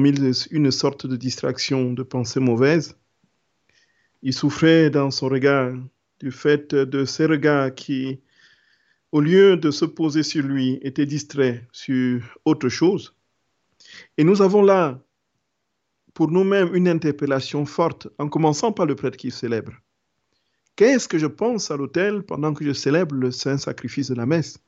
une 0.51 0.69
sorte 0.69 1.07
de 1.07 1.15
distraction 1.15 1.91
de 1.91 2.03
pensées 2.03 2.39
mauvaises. 2.39 2.95
Il 4.21 4.33
souffrait 4.33 4.91
dans 4.91 5.09
son 5.09 5.27
regard 5.27 5.73
du 6.19 6.29
fait 6.29 6.75
de 6.75 7.03
ces 7.03 7.25
regards 7.25 7.73
qui, 7.73 8.19
au 9.11 9.21
lieu 9.21 9.57
de 9.57 9.71
se 9.71 9.85
poser 9.85 10.21
sur 10.21 10.43
lui, 10.43 10.77
étaient 10.83 11.07
distraits 11.07 11.63
sur 11.71 12.21
autre 12.45 12.69
chose. 12.69 13.15
Et 14.17 14.23
nous 14.23 14.41
avons 14.41 14.61
là, 14.61 15.01
pour 16.13 16.31
nous-mêmes, 16.31 16.73
une 16.73 16.87
interpellation 16.87 17.65
forte, 17.65 18.07
en 18.19 18.29
commençant 18.29 18.71
par 18.71 18.85
le 18.85 18.95
prêtre 18.95 19.17
qui 19.17 19.31
célèbre. 19.31 19.73
Qu'est-ce 20.75 21.07
que 21.07 21.17
je 21.17 21.27
pense 21.27 21.71
à 21.71 21.77
l'autel 21.77 22.23
pendant 22.23 22.53
que 22.53 22.65
je 22.65 22.73
célèbre 22.73 23.15
le 23.15 23.31
saint 23.31 23.57
sacrifice 23.57 24.09
de 24.09 24.15
la 24.15 24.25
messe? 24.25 24.59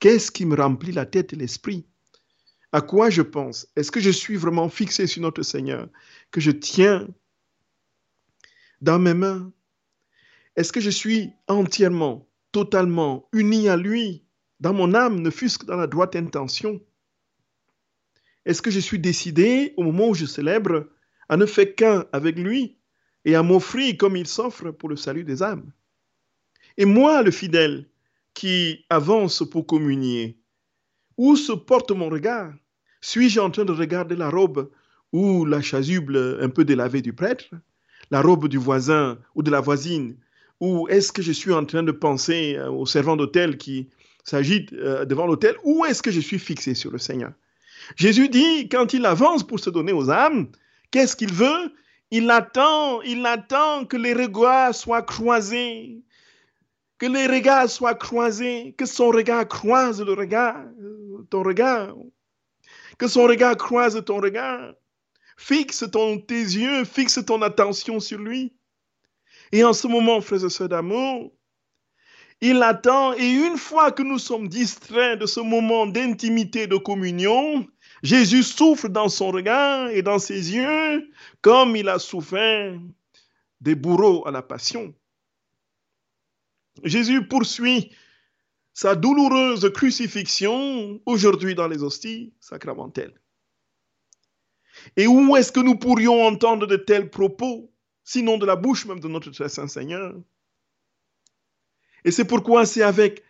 Qu'est-ce 0.00 0.30
qui 0.30 0.46
me 0.46 0.56
remplit 0.56 0.92
la 0.92 1.06
tête 1.06 1.32
et 1.32 1.36
l'esprit? 1.36 1.86
À 2.72 2.80
quoi 2.80 3.10
je 3.10 3.22
pense? 3.22 3.66
Est-ce 3.76 3.90
que 3.90 4.00
je 4.00 4.10
suis 4.10 4.36
vraiment 4.36 4.68
fixé 4.68 5.06
sur 5.06 5.22
notre 5.22 5.42
Seigneur 5.42 5.88
Que 6.30 6.40
je 6.40 6.50
tiens 6.50 7.08
dans 8.80 8.98
mes 8.98 9.14
mains? 9.14 9.52
Est-ce 10.56 10.72
que 10.72 10.80
je 10.80 10.90
suis 10.90 11.30
entièrement, 11.46 12.28
totalement 12.52 13.28
uni 13.32 13.68
à 13.68 13.76
lui? 13.76 14.24
Dans 14.60 14.74
mon 14.74 14.92
âme, 14.94 15.20
ne 15.20 15.30
fût-ce 15.30 15.58
que 15.58 15.66
dans 15.66 15.76
la 15.76 15.86
droite 15.86 16.16
intention? 16.16 16.80
Est-ce 18.48 18.62
que 18.62 18.70
je 18.70 18.80
suis 18.80 18.98
décidé, 18.98 19.74
au 19.76 19.82
moment 19.82 20.08
où 20.08 20.14
je 20.14 20.24
célèbre, 20.24 20.86
à 21.28 21.36
ne 21.36 21.44
faire 21.44 21.74
qu'un 21.74 22.06
avec 22.14 22.38
lui 22.38 22.78
et 23.26 23.34
à 23.34 23.42
m'offrir 23.42 23.94
comme 23.98 24.16
il 24.16 24.26
s'offre 24.26 24.70
pour 24.70 24.88
le 24.88 24.96
salut 24.96 25.22
des 25.22 25.42
âmes? 25.42 25.70
Et 26.78 26.86
moi, 26.86 27.22
le 27.22 27.30
fidèle, 27.30 27.90
qui 28.32 28.86
avance 28.88 29.46
pour 29.46 29.66
communier, 29.66 30.40
où 31.18 31.36
se 31.36 31.52
porte 31.52 31.90
mon 31.90 32.08
regard? 32.08 32.54
Suis-je 33.02 33.38
en 33.38 33.50
train 33.50 33.66
de 33.66 33.72
regarder 33.72 34.16
la 34.16 34.30
robe 34.30 34.70
ou 35.12 35.44
la 35.44 35.60
chasuble 35.60 36.38
un 36.40 36.48
peu 36.48 36.64
délavée 36.64 37.02
du 37.02 37.12
prêtre 37.12 37.50
La 38.10 38.22
robe 38.22 38.48
du 38.48 38.56
voisin 38.56 39.18
ou 39.34 39.42
de 39.42 39.50
la 39.50 39.60
voisine? 39.60 40.16
Ou 40.60 40.88
est-ce 40.88 41.12
que 41.12 41.20
je 41.20 41.32
suis 41.32 41.52
en 41.52 41.66
train 41.66 41.82
de 41.82 41.92
penser 41.92 42.56
euh, 42.56 42.70
au 42.70 42.86
servant 42.86 43.14
d'hôtel 43.14 43.58
qui 43.58 43.90
s'agite 44.24 44.72
euh, 44.72 45.04
devant 45.04 45.26
l'autel, 45.26 45.54
ou 45.64 45.84
est-ce 45.84 46.02
que 46.02 46.10
je 46.10 46.20
suis 46.20 46.38
fixé 46.38 46.72
sur 46.72 46.90
le 46.90 46.98
Seigneur? 46.98 47.34
Jésus 47.96 48.28
dit, 48.28 48.68
quand 48.68 48.92
il 48.92 49.06
avance 49.06 49.46
pour 49.46 49.60
se 49.60 49.70
donner 49.70 49.92
aux 49.92 50.10
âmes, 50.10 50.48
qu'est-ce 50.90 51.16
qu'il 51.16 51.32
veut? 51.32 51.72
Il 52.10 52.30
attend, 52.30 53.02
il 53.02 53.24
attend 53.26 53.84
que 53.84 53.96
les 53.96 54.14
regards 54.14 54.74
soient 54.74 55.02
croisés, 55.02 56.02
que 56.98 57.06
les 57.06 57.26
regards 57.26 57.68
soient 57.68 57.94
croisés, 57.94 58.74
que 58.78 58.86
son 58.86 59.08
regard 59.08 59.46
croise 59.46 60.02
le 60.02 60.12
regard, 60.14 60.64
ton 61.30 61.42
regard, 61.42 61.94
que 62.98 63.06
son 63.06 63.24
regard 63.24 63.56
croise 63.56 64.02
ton 64.04 64.20
regard. 64.20 64.72
Fixe 65.36 65.84
ton, 65.92 66.18
tes 66.18 66.34
yeux, 66.34 66.84
fixe 66.84 67.24
ton 67.24 67.42
attention 67.42 68.00
sur 68.00 68.18
lui. 68.18 68.52
Et 69.52 69.62
en 69.62 69.72
ce 69.72 69.86
moment, 69.86 70.20
frères 70.20 70.44
et 70.44 70.50
sœurs 70.50 70.68
d'amour, 70.68 71.32
il 72.40 72.62
attend. 72.62 73.14
Et 73.14 73.30
une 73.30 73.56
fois 73.56 73.92
que 73.92 74.02
nous 74.02 74.18
sommes 74.18 74.48
distraits 74.48 75.18
de 75.18 75.26
ce 75.26 75.38
moment 75.38 75.86
d'intimité, 75.86 76.66
de 76.66 76.76
communion, 76.76 77.66
Jésus 78.02 78.42
souffre 78.42 78.88
dans 78.88 79.08
son 79.08 79.30
regard 79.30 79.88
et 79.90 80.02
dans 80.02 80.18
ses 80.18 80.54
yeux 80.54 81.10
comme 81.40 81.76
il 81.76 81.88
a 81.88 81.98
souffert 81.98 82.78
des 83.60 83.74
bourreaux 83.74 84.26
à 84.26 84.30
la 84.30 84.42
passion. 84.42 84.94
Jésus 86.84 87.26
poursuit 87.26 87.92
sa 88.72 88.94
douloureuse 88.94 89.68
crucifixion 89.72 91.00
aujourd'hui 91.06 91.56
dans 91.56 91.66
les 91.66 91.82
hosties 91.82 92.32
sacramentelles. 92.38 93.20
Et 94.96 95.08
où 95.08 95.34
est-ce 95.36 95.50
que 95.50 95.58
nous 95.58 95.74
pourrions 95.74 96.24
entendre 96.24 96.66
de 96.66 96.76
tels 96.76 97.10
propos, 97.10 97.72
sinon 98.04 98.38
de 98.38 98.46
la 98.46 98.54
bouche 98.54 98.86
même 98.86 99.00
de 99.00 99.08
notre 99.08 99.32
saint 99.32 99.66
Seigneur 99.66 100.14
et 102.04 102.10
c'est 102.10 102.24
pourquoi 102.24 102.66
c'est 102.66 102.82
avec 102.82 103.22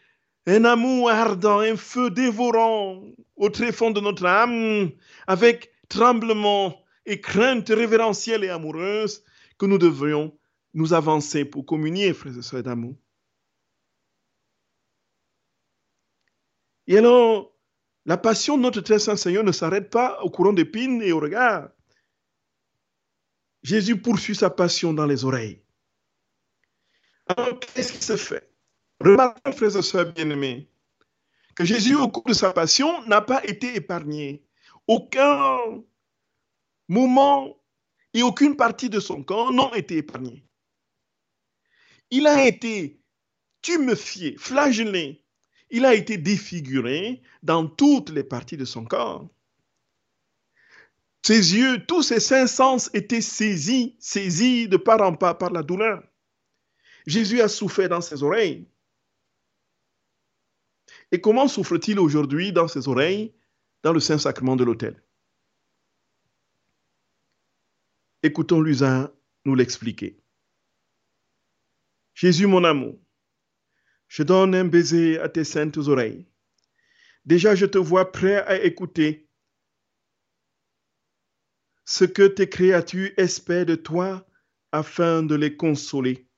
un 0.46 0.64
amour 0.64 1.10
ardent, 1.10 1.60
un 1.60 1.76
feu 1.76 2.10
dévorant 2.10 3.02
au 3.36 3.50
tréfonds 3.50 3.90
de 3.90 4.00
notre 4.00 4.24
âme, 4.26 4.90
avec 5.26 5.70
tremblement 5.88 6.82
et 7.06 7.20
crainte 7.20 7.68
révérentielle 7.68 8.44
et 8.44 8.48
amoureuse, 8.48 9.24
que 9.58 9.66
nous 9.66 9.78
devrions 9.78 10.38
nous 10.74 10.92
avancer 10.92 11.44
pour 11.44 11.66
communier, 11.66 12.12
frères 12.12 12.38
et 12.38 12.42
sœurs 12.42 12.62
d'amour. 12.62 12.96
Et 16.86 16.96
alors, 16.96 17.54
la 18.06 18.16
passion 18.16 18.56
de 18.56 18.62
notre 18.62 18.80
très 18.80 18.98
saint 18.98 19.16
Seigneur 19.16 19.44
ne 19.44 19.52
s'arrête 19.52 19.90
pas 19.90 20.22
au 20.22 20.30
courant 20.30 20.54
d'épines 20.54 21.02
et 21.02 21.12
au 21.12 21.20
regard. 21.20 21.68
Jésus 23.62 24.00
poursuit 24.00 24.34
sa 24.34 24.48
passion 24.48 24.94
dans 24.94 25.04
les 25.04 25.24
oreilles. 25.24 25.62
Alors, 27.26 27.60
qu'est-ce 27.60 27.92
qui 27.92 28.02
se 28.02 28.16
fait? 28.16 28.47
Remarquez, 29.00 29.52
frères 29.52 29.76
et 29.76 29.82
sœurs 29.82 30.12
bien-aimés, 30.12 30.68
que 31.54 31.64
Jésus, 31.64 31.94
au 31.94 32.08
cours 32.08 32.24
de 32.24 32.32
sa 32.34 32.52
passion, 32.52 33.04
n'a 33.06 33.20
pas 33.20 33.44
été 33.44 33.76
épargné. 33.76 34.44
Aucun 34.86 35.58
moment 36.88 37.60
et 38.14 38.22
aucune 38.22 38.56
partie 38.56 38.90
de 38.90 39.00
son 39.00 39.22
corps 39.22 39.52
n'ont 39.52 39.74
été 39.74 39.98
épargnés. 39.98 40.44
Il 42.10 42.26
a 42.26 42.46
été 42.46 43.00
tumefié, 43.60 44.36
flagellé. 44.38 45.24
Il 45.70 45.84
a 45.84 45.94
été 45.94 46.16
défiguré 46.16 47.22
dans 47.42 47.66
toutes 47.66 48.10
les 48.10 48.24
parties 48.24 48.56
de 48.56 48.64
son 48.64 48.84
corps. 48.84 49.28
Ses 51.22 51.56
yeux, 51.56 51.84
tous 51.84 52.02
ses 52.02 52.20
cinq 52.20 52.46
sens 52.46 52.90
étaient 52.94 53.20
saisis, 53.20 53.96
saisis 53.98 54.68
de 54.68 54.78
part 54.78 55.02
en 55.02 55.14
part 55.14 55.36
par 55.36 55.50
la 55.50 55.62
douleur. 55.62 56.02
Jésus 57.06 57.42
a 57.42 57.48
souffert 57.48 57.90
dans 57.90 58.00
ses 58.00 58.22
oreilles. 58.22 58.66
Et 61.10 61.20
comment 61.20 61.48
souffre-t-il 61.48 61.98
aujourd'hui 61.98 62.52
dans 62.52 62.68
ses 62.68 62.88
oreilles, 62.88 63.34
dans 63.82 63.92
le 63.92 64.00
Saint-Sacrement 64.00 64.56
de 64.56 64.64
l'autel? 64.64 65.02
Écoutons 68.22 68.60
Lusin 68.60 69.12
nous 69.44 69.54
l'expliquer. 69.54 70.20
Jésus, 72.14 72.46
mon 72.46 72.64
amour, 72.64 72.98
je 74.08 74.22
donne 74.22 74.54
un 74.54 74.64
baiser 74.64 75.18
à 75.20 75.28
tes 75.28 75.44
saintes 75.44 75.76
oreilles. 75.78 76.26
Déjà, 77.24 77.54
je 77.54 77.66
te 77.66 77.78
vois 77.78 78.10
prêt 78.10 78.42
à 78.46 78.62
écouter 78.62 79.28
ce 81.84 82.04
que 82.04 82.26
tes 82.26 82.48
créatures 82.48 83.12
espèrent 83.16 83.66
de 83.66 83.76
toi 83.76 84.26
afin 84.72 85.22
de 85.22 85.34
les 85.34 85.56
consoler. 85.56 86.28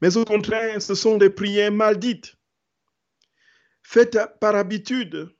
Mais 0.00 0.16
au 0.16 0.24
contraire, 0.24 0.80
ce 0.80 0.94
sont 0.94 1.16
des 1.16 1.30
prières 1.30 1.72
maldites 1.72 2.36
faites 3.82 4.18
par 4.40 4.54
habitude 4.56 5.34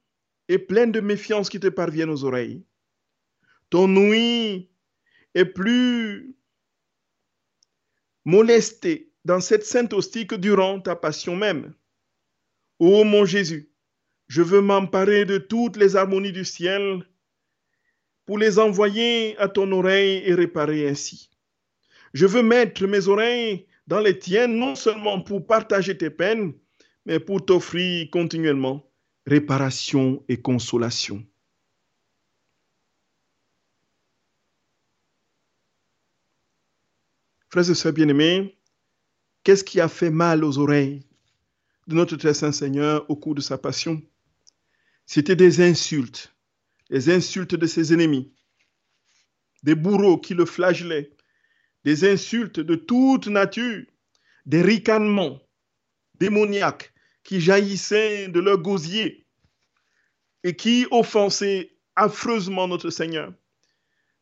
et 0.49 0.59
pleine 0.59 0.93
de 0.93 1.01
méfiance 1.01 1.49
qui 1.49 1.61
te 1.61 1.69
parviennent 1.69 2.11
aux 2.11 2.25
oreilles. 2.25 2.65
Ton 3.71 3.95
ouïe 3.97 4.71
est 5.35 5.47
plus 5.47 6.37
molestée 8.25 9.13
dans 9.25 9.41
cette 9.41 9.65
sainte 9.65 9.93
hostie 9.93 10.27
que 10.27 10.35
durant 10.35 10.81
ta 10.81 10.97
passion 10.97 11.37
même. 11.37 11.75
Ô 12.79 13.05
mon 13.05 13.25
Jésus, 13.25 13.71
je 14.29 14.43
veux 14.43 14.61
m'emparer 14.61 15.25
de 15.25 15.39
toutes 15.39 15.77
les 15.77 15.97
harmonies 15.97 16.33
du 16.33 16.45
ciel 16.45 17.07
pour 18.25 18.39
les 18.39 18.59
envoyer 18.59 19.37
à 19.39 19.49
ton 19.49 19.71
oreille 19.73 20.23
et 20.25 20.35
réparer 20.35 20.89
ainsi. 20.89 21.31
Je 22.15 22.27
veux 22.27 22.43
mettre 22.43 22.87
mes 22.87 23.09
oreilles 23.09 23.67
dans 23.87 24.01
les 24.01 24.19
tiennes 24.19 24.57
non 24.57 24.75
seulement 24.75 25.21
pour 25.21 25.47
partager 25.47 25.97
tes 25.97 26.11
peines, 26.11 26.55
mais 27.05 27.19
pour 27.21 27.45
t'offrir 27.45 28.09
continuellement 28.11 28.89
réparation 29.27 30.25
et 30.29 30.41
consolation. 30.41 31.25
Frères 37.49 37.71
et 37.71 37.75
sœurs 37.75 37.93
bien-aimés, 37.93 38.59
qu'est-ce 39.45 39.65
qui 39.65 39.81
a 39.81 39.89
fait 39.89 40.11
mal 40.11 40.43
aux 40.45 40.59
oreilles 40.59 41.07
de 41.87 41.95
notre 41.95 42.17
très 42.17 42.35
saint 42.35 42.53
Seigneur 42.53 43.09
au 43.11 43.17
cours 43.17 43.35
de 43.35 43.41
sa 43.41 43.59
passion? 43.59 44.03
C'était 45.05 45.37
des 45.37 45.61
insultes, 45.61 46.35
les 46.89 47.11
insultes 47.11 47.55
de 47.55 47.67
ses 47.67 47.93
ennemis, 47.93 48.33
des 49.63 49.75
bourreaux 49.75 50.19
qui 50.19 50.35
le 50.35 50.47
flagellaient, 50.47 51.15
des 51.85 52.11
insultes 52.11 52.61
de 52.61 52.75
toute 52.75 53.27
nature, 53.27 53.85
des 54.47 54.63
ricanements 54.63 55.41
démoniaques 56.15 56.92
qui 57.25 57.41
jaillissaient 57.41 58.29
de 58.29 58.41
leur 58.41 58.59
gosier 58.59 59.27
et 60.45 60.57
qui 60.57 60.87
offensaient 60.91 61.77
affreusement 61.97 62.69
notre 62.69 62.91
Seigneur. 62.91 63.33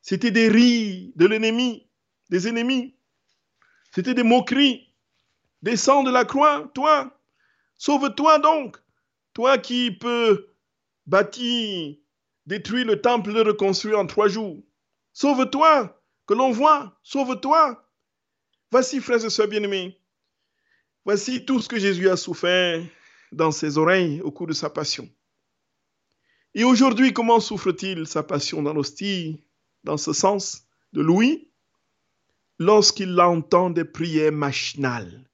C'était 0.03 0.31
des 0.31 0.49
rires 0.49 1.11
de 1.17 1.27
l'ennemi, 1.27 1.89
des 2.31 2.49
ennemis. 2.49 2.95
C'était 3.93 4.15
des 4.15 4.23
moqueries. 4.23 4.87
Descends 5.63 6.03
de 6.03 6.11
la 6.11 6.25
croix, 6.25 6.71
toi. 6.75 7.21
Sauve-toi 7.77 8.39
donc. 8.39 8.79
Toi 9.35 9.59
qui 9.59 9.91
peux 9.91 10.55
bâtir, 11.07 11.97
détruire 12.47 12.87
le 12.87 13.01
temple, 13.01 13.33
le 13.33 13.43
reconstruire 13.43 13.99
en 13.99 14.07
trois 14.07 14.29
jours. 14.29 14.63
Sauve-toi, 15.13 16.03
que 16.27 16.35
l'on 16.35 16.51
voit. 16.51 16.99
Sauve-toi. 17.03 17.87
Voici, 18.71 19.01
frères 19.01 19.25
et 19.25 19.31
sœurs 19.31 19.49
bien-aimés, 19.49 20.00
Voici 21.13 21.45
tout 21.45 21.61
ce 21.61 21.69
que 21.69 21.81
Jésus 21.81 22.09
a 22.09 22.17
souffert 22.17 22.81
dans 23.33 23.51
ses 23.51 23.79
oreilles 23.79 24.21
au 24.21 24.31
cours 24.31 24.47
de 24.47 24.53
sa 24.53 24.71
passion. 24.71 25.11
Et 26.55 26.63
aujourd'hui, 26.63 27.13
comment 27.13 27.41
souffre-t-il 27.41 28.07
sa 28.07 28.23
passion 28.23 28.63
dans 28.63 28.73
l'hostie, 28.73 29.43
dans 29.83 29.97
ce 29.97 30.13
sens 30.13 30.69
de 30.93 31.01
Louis 31.01 31.51
Lorsqu'il 32.61 33.21
entend 33.21 33.71
des 33.71 33.85
prières 33.85 34.31
machinales, 34.31 35.29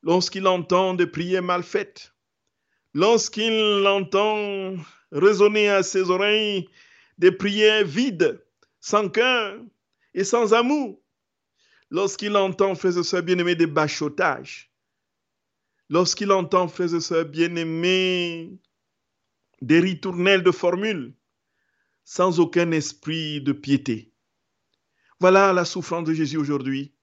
lorsqu'il 0.00 0.46
entend 0.46 0.94
des 0.94 1.08
prières 1.08 1.42
mal 1.42 1.64
faites, 1.64 2.14
lorsqu'il 2.94 3.84
entend 3.84 4.76
résonner 5.10 5.68
à 5.68 5.82
ses 5.82 6.08
oreilles 6.08 6.68
des 7.18 7.32
prières 7.32 7.84
vides, 7.84 8.44
sans 8.78 9.08
cœur 9.08 9.58
et 10.14 10.22
sans 10.22 10.54
amour, 10.54 11.02
lorsqu'il 11.90 12.36
entend, 12.36 12.76
frères 12.76 12.96
et 12.96 13.02
sœurs 13.02 13.24
bien-aimés, 13.24 13.56
des 13.56 13.66
bachotages, 13.66 14.70
lorsqu'il 15.88 16.32
entend, 16.32 16.68
frères 16.68 16.94
et 16.94 17.00
sœurs 17.00 17.26
bien-aimés, 17.26 18.58
des 19.62 19.80
ritournelles 19.80 20.42
de 20.42 20.50
formules, 20.50 21.14
sans 22.04 22.40
aucun 22.40 22.70
esprit 22.72 23.40
de 23.40 23.52
piété. 23.52 24.12
Voilà 25.18 25.52
la 25.52 25.64
souffrance 25.64 26.04
de 26.04 26.14
Jésus 26.14 26.36
aujourd'hui. 26.36 26.94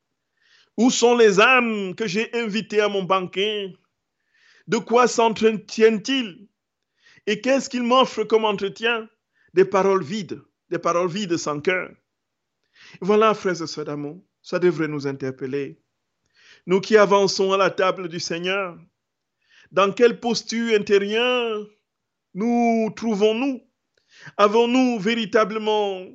Où 0.77 0.89
sont 0.89 1.15
les 1.17 1.39
âmes 1.39 1.95
que 1.95 2.07
j'ai 2.07 2.33
invitées 2.33 2.81
à 2.81 2.89
mon 2.89 3.03
banquet? 3.03 3.73
De 4.67 4.77
quoi 4.77 5.07
s'entretiennent-ils? 5.07 6.47
Et 7.27 7.41
qu'est-ce 7.41 7.69
qu'ils 7.69 7.83
m'offrent 7.83 8.23
comme 8.23 8.45
entretien? 8.45 9.09
Des 9.53 9.65
paroles 9.65 10.03
vides, 10.03 10.41
des 10.69 10.79
paroles 10.79 11.09
vides 11.09 11.37
sans 11.37 11.59
cœur. 11.59 11.91
Voilà, 13.01 13.33
frères 13.33 13.61
et 13.61 13.67
sœurs 13.67 13.85
d'amour, 13.85 14.23
ça 14.41 14.59
devrait 14.59 14.87
nous 14.87 15.05
interpeller. 15.05 15.82
Nous 16.65 16.79
qui 16.79 16.95
avançons 16.95 17.51
à 17.51 17.57
la 17.57 17.69
table 17.69 18.07
du 18.07 18.19
Seigneur, 18.19 18.77
dans 19.71 19.91
quelle 19.91 20.19
posture 20.19 20.73
intérieure 20.79 21.67
nous 22.33 22.89
trouvons-nous? 22.95 23.61
Avons-nous 24.37 24.99
véritablement 24.99 26.05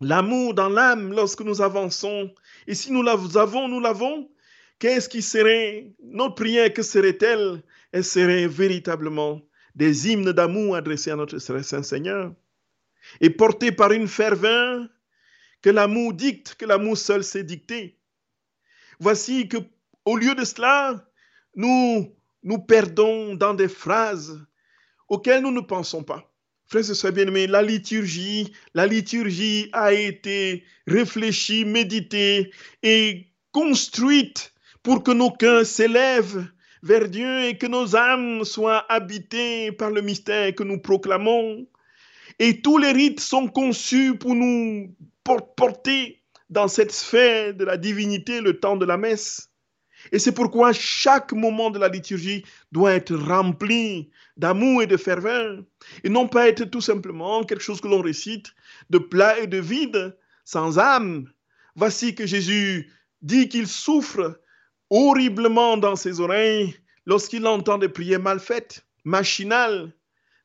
l'amour 0.00 0.54
dans 0.54 0.68
l'âme 0.68 1.12
lorsque 1.12 1.42
nous 1.42 1.60
avançons? 1.60 2.32
Et 2.66 2.74
si 2.74 2.90
nous 2.90 3.02
l'avons, 3.02 3.68
nous 3.68 3.80
l'avons, 3.80 4.30
qu'est-ce 4.78 5.08
qui 5.08 5.20
serait 5.20 5.92
notre 6.02 6.36
prière 6.36 6.72
Que 6.72 6.82
serait-elle? 6.82 7.62
Elle 7.92 8.04
serait 8.04 8.46
véritablement 8.46 9.42
des 9.74 10.10
hymnes 10.10 10.32
d'amour 10.32 10.76
adressés 10.76 11.10
à 11.10 11.16
notre 11.16 11.38
Saint 11.38 11.82
Seigneur. 11.82 12.32
Et 13.20 13.30
portés 13.30 13.72
par 13.72 13.92
une 13.92 14.08
ferveur 14.08 14.86
que 15.60 15.70
l'amour 15.70 16.14
dicte, 16.14 16.54
que 16.54 16.64
l'amour 16.64 16.96
seul 16.96 17.22
s'est 17.22 17.44
dicté. 17.44 17.95
Voici 18.98 19.48
que, 19.48 19.58
au 20.04 20.16
lieu 20.16 20.34
de 20.34 20.44
cela, 20.44 21.04
nous 21.54 22.14
nous 22.42 22.58
perdons 22.58 23.34
dans 23.34 23.54
des 23.54 23.68
phrases 23.68 24.40
auxquelles 25.08 25.42
nous 25.42 25.50
ne 25.50 25.60
pensons 25.60 26.02
pas. 26.02 26.32
Frères 26.68 26.90
et 26.90 26.94
sœurs 26.94 27.12
bien-aimés, 27.12 27.46
la 27.46 27.62
liturgie, 27.62 28.52
la 28.74 28.86
liturgie 28.86 29.68
a 29.72 29.92
été 29.92 30.64
réfléchie, 30.86 31.64
méditée 31.64 32.50
et 32.82 33.28
construite 33.52 34.52
pour 34.82 35.02
que 35.02 35.12
nos 35.12 35.30
cœurs 35.30 35.66
s'élèvent 35.66 36.48
vers 36.82 37.08
Dieu 37.08 37.44
et 37.44 37.58
que 37.58 37.66
nos 37.66 37.96
âmes 37.96 38.44
soient 38.44 38.84
habitées 38.92 39.72
par 39.72 39.90
le 39.90 40.02
mystère 40.02 40.54
que 40.54 40.62
nous 40.62 40.80
proclamons. 40.80 41.66
Et 42.38 42.60
tous 42.60 42.78
les 42.78 42.92
rites 42.92 43.20
sont 43.20 43.48
conçus 43.48 44.16
pour 44.18 44.34
nous 44.34 44.94
porter 45.56 46.22
dans 46.50 46.68
cette 46.68 46.92
sphère 46.92 47.54
de 47.54 47.64
la 47.64 47.76
divinité 47.76 48.40
le 48.40 48.58
temps 48.58 48.76
de 48.76 48.84
la 48.84 48.96
messe. 48.96 49.50
Et 50.12 50.18
c'est 50.18 50.32
pourquoi 50.32 50.72
chaque 50.72 51.32
moment 51.32 51.70
de 51.70 51.78
la 51.78 51.88
liturgie 51.88 52.44
doit 52.70 52.92
être 52.92 53.14
rempli 53.14 54.10
d'amour 54.36 54.82
et 54.82 54.86
de 54.86 54.96
ferveur, 54.96 55.62
et 56.04 56.08
non 56.08 56.28
pas 56.28 56.48
être 56.48 56.64
tout 56.64 56.80
simplement 56.80 57.44
quelque 57.44 57.62
chose 57.62 57.80
que 57.80 57.88
l'on 57.88 58.02
récite 58.02 58.54
de 58.90 58.98
plat 58.98 59.38
et 59.38 59.46
de 59.46 59.58
vide, 59.58 60.16
sans 60.44 60.78
âme. 60.78 61.28
Voici 61.74 62.14
que 62.14 62.26
Jésus 62.26 62.92
dit 63.22 63.48
qu'il 63.48 63.66
souffre 63.66 64.40
horriblement 64.90 65.76
dans 65.76 65.96
ses 65.96 66.20
oreilles 66.20 66.76
lorsqu'il 67.06 67.46
entend 67.46 67.78
des 67.78 67.88
prières 67.88 68.22
mal 68.22 68.38
faites, 68.38 68.86
machinales, 69.04 69.92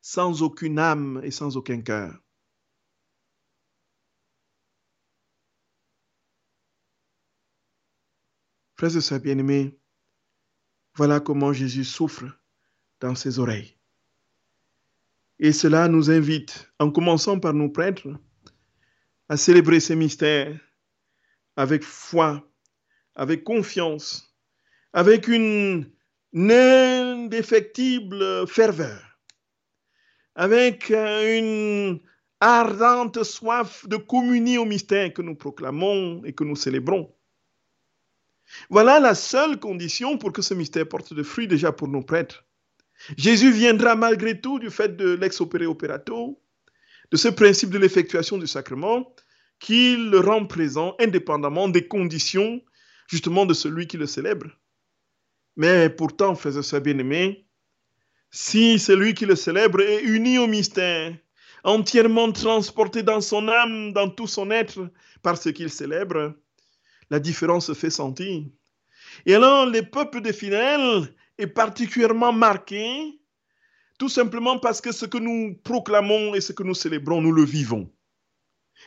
sans 0.00 0.42
aucune 0.42 0.78
âme 0.78 1.20
et 1.22 1.30
sans 1.30 1.56
aucun 1.56 1.80
cœur. 1.80 2.14
Frères 8.82 8.96
et 8.96 9.00
sœurs 9.00 9.20
bien-aimés, 9.20 9.78
voilà 10.96 11.20
comment 11.20 11.52
Jésus 11.52 11.84
souffre 11.84 12.24
dans 12.98 13.14
ses 13.14 13.38
oreilles. 13.38 13.78
Et 15.38 15.52
cela 15.52 15.86
nous 15.86 16.10
invite, 16.10 16.68
en 16.80 16.90
commençant 16.90 17.38
par 17.38 17.54
nos 17.54 17.68
prêtres, 17.68 18.08
à 19.28 19.36
célébrer 19.36 19.78
ces 19.78 19.94
mystères 19.94 20.58
avec 21.54 21.84
foi, 21.84 22.44
avec 23.14 23.44
confiance, 23.44 24.36
avec 24.92 25.28
une 25.28 25.88
indéfectible 26.34 28.48
ferveur, 28.48 29.16
avec 30.34 30.90
une 30.90 32.00
ardente 32.40 33.22
soif 33.22 33.86
de 33.86 33.96
communier 33.96 34.58
au 34.58 34.64
mystère 34.64 35.14
que 35.14 35.22
nous 35.22 35.36
proclamons 35.36 36.24
et 36.24 36.32
que 36.32 36.42
nous 36.42 36.56
célébrons. 36.56 37.14
Voilà 38.70 39.00
la 39.00 39.14
seule 39.14 39.58
condition 39.58 40.18
pour 40.18 40.32
que 40.32 40.42
ce 40.42 40.54
mystère 40.54 40.88
porte 40.88 41.14
de 41.14 41.22
fruits 41.22 41.48
déjà 41.48 41.72
pour 41.72 41.88
nos 41.88 42.02
prêtres. 42.02 42.44
Jésus 43.16 43.50
viendra 43.50 43.96
malgré 43.96 44.40
tout 44.40 44.58
du 44.58 44.70
fait 44.70 44.96
de 44.96 45.14
l'ex 45.14 45.40
opéré 45.40 45.66
operato, 45.66 46.40
de 47.10 47.16
ce 47.16 47.28
principe 47.28 47.70
de 47.70 47.78
l'effectuation 47.78 48.38
du 48.38 48.46
sacrement, 48.46 49.14
qui 49.58 49.96
le 49.96 50.18
rend 50.18 50.46
présent 50.46 50.94
indépendamment 50.98 51.68
des 51.68 51.86
conditions 51.86 52.60
justement 53.08 53.46
de 53.46 53.54
celui 53.54 53.86
qui 53.86 53.96
le 53.96 54.06
célèbre. 54.06 54.46
Mais 55.56 55.90
pourtant, 55.90 56.34
frères 56.34 56.74
et 56.74 56.80
bien-aimés, 56.80 57.46
si 58.30 58.78
celui 58.78 59.14
qui 59.14 59.26
le 59.26 59.36
célèbre 59.36 59.82
est 59.82 60.02
uni 60.02 60.38
au 60.38 60.46
mystère, 60.46 61.14
entièrement 61.64 62.32
transporté 62.32 63.02
dans 63.02 63.20
son 63.20 63.48
âme, 63.48 63.92
dans 63.92 64.08
tout 64.08 64.26
son 64.26 64.50
être, 64.50 64.90
par 65.22 65.36
ce 65.36 65.50
qu'il 65.50 65.70
célèbre, 65.70 66.34
la 67.12 67.20
différence 67.20 67.66
se 67.66 67.74
fait 67.74 67.90
sentir. 67.90 68.42
Et 69.26 69.34
alors, 69.34 69.66
les 69.66 69.82
peuples 69.82 70.22
des 70.22 70.32
fidèles 70.32 71.14
est 71.36 71.46
particulièrement 71.46 72.32
marqué, 72.32 73.20
tout 73.98 74.08
simplement 74.08 74.58
parce 74.58 74.80
que 74.80 74.92
ce 74.92 75.04
que 75.04 75.18
nous 75.18 75.54
proclamons 75.62 76.34
et 76.34 76.40
ce 76.40 76.54
que 76.54 76.62
nous 76.62 76.74
célébrons, 76.74 77.20
nous 77.20 77.30
le 77.30 77.44
vivons. 77.44 77.92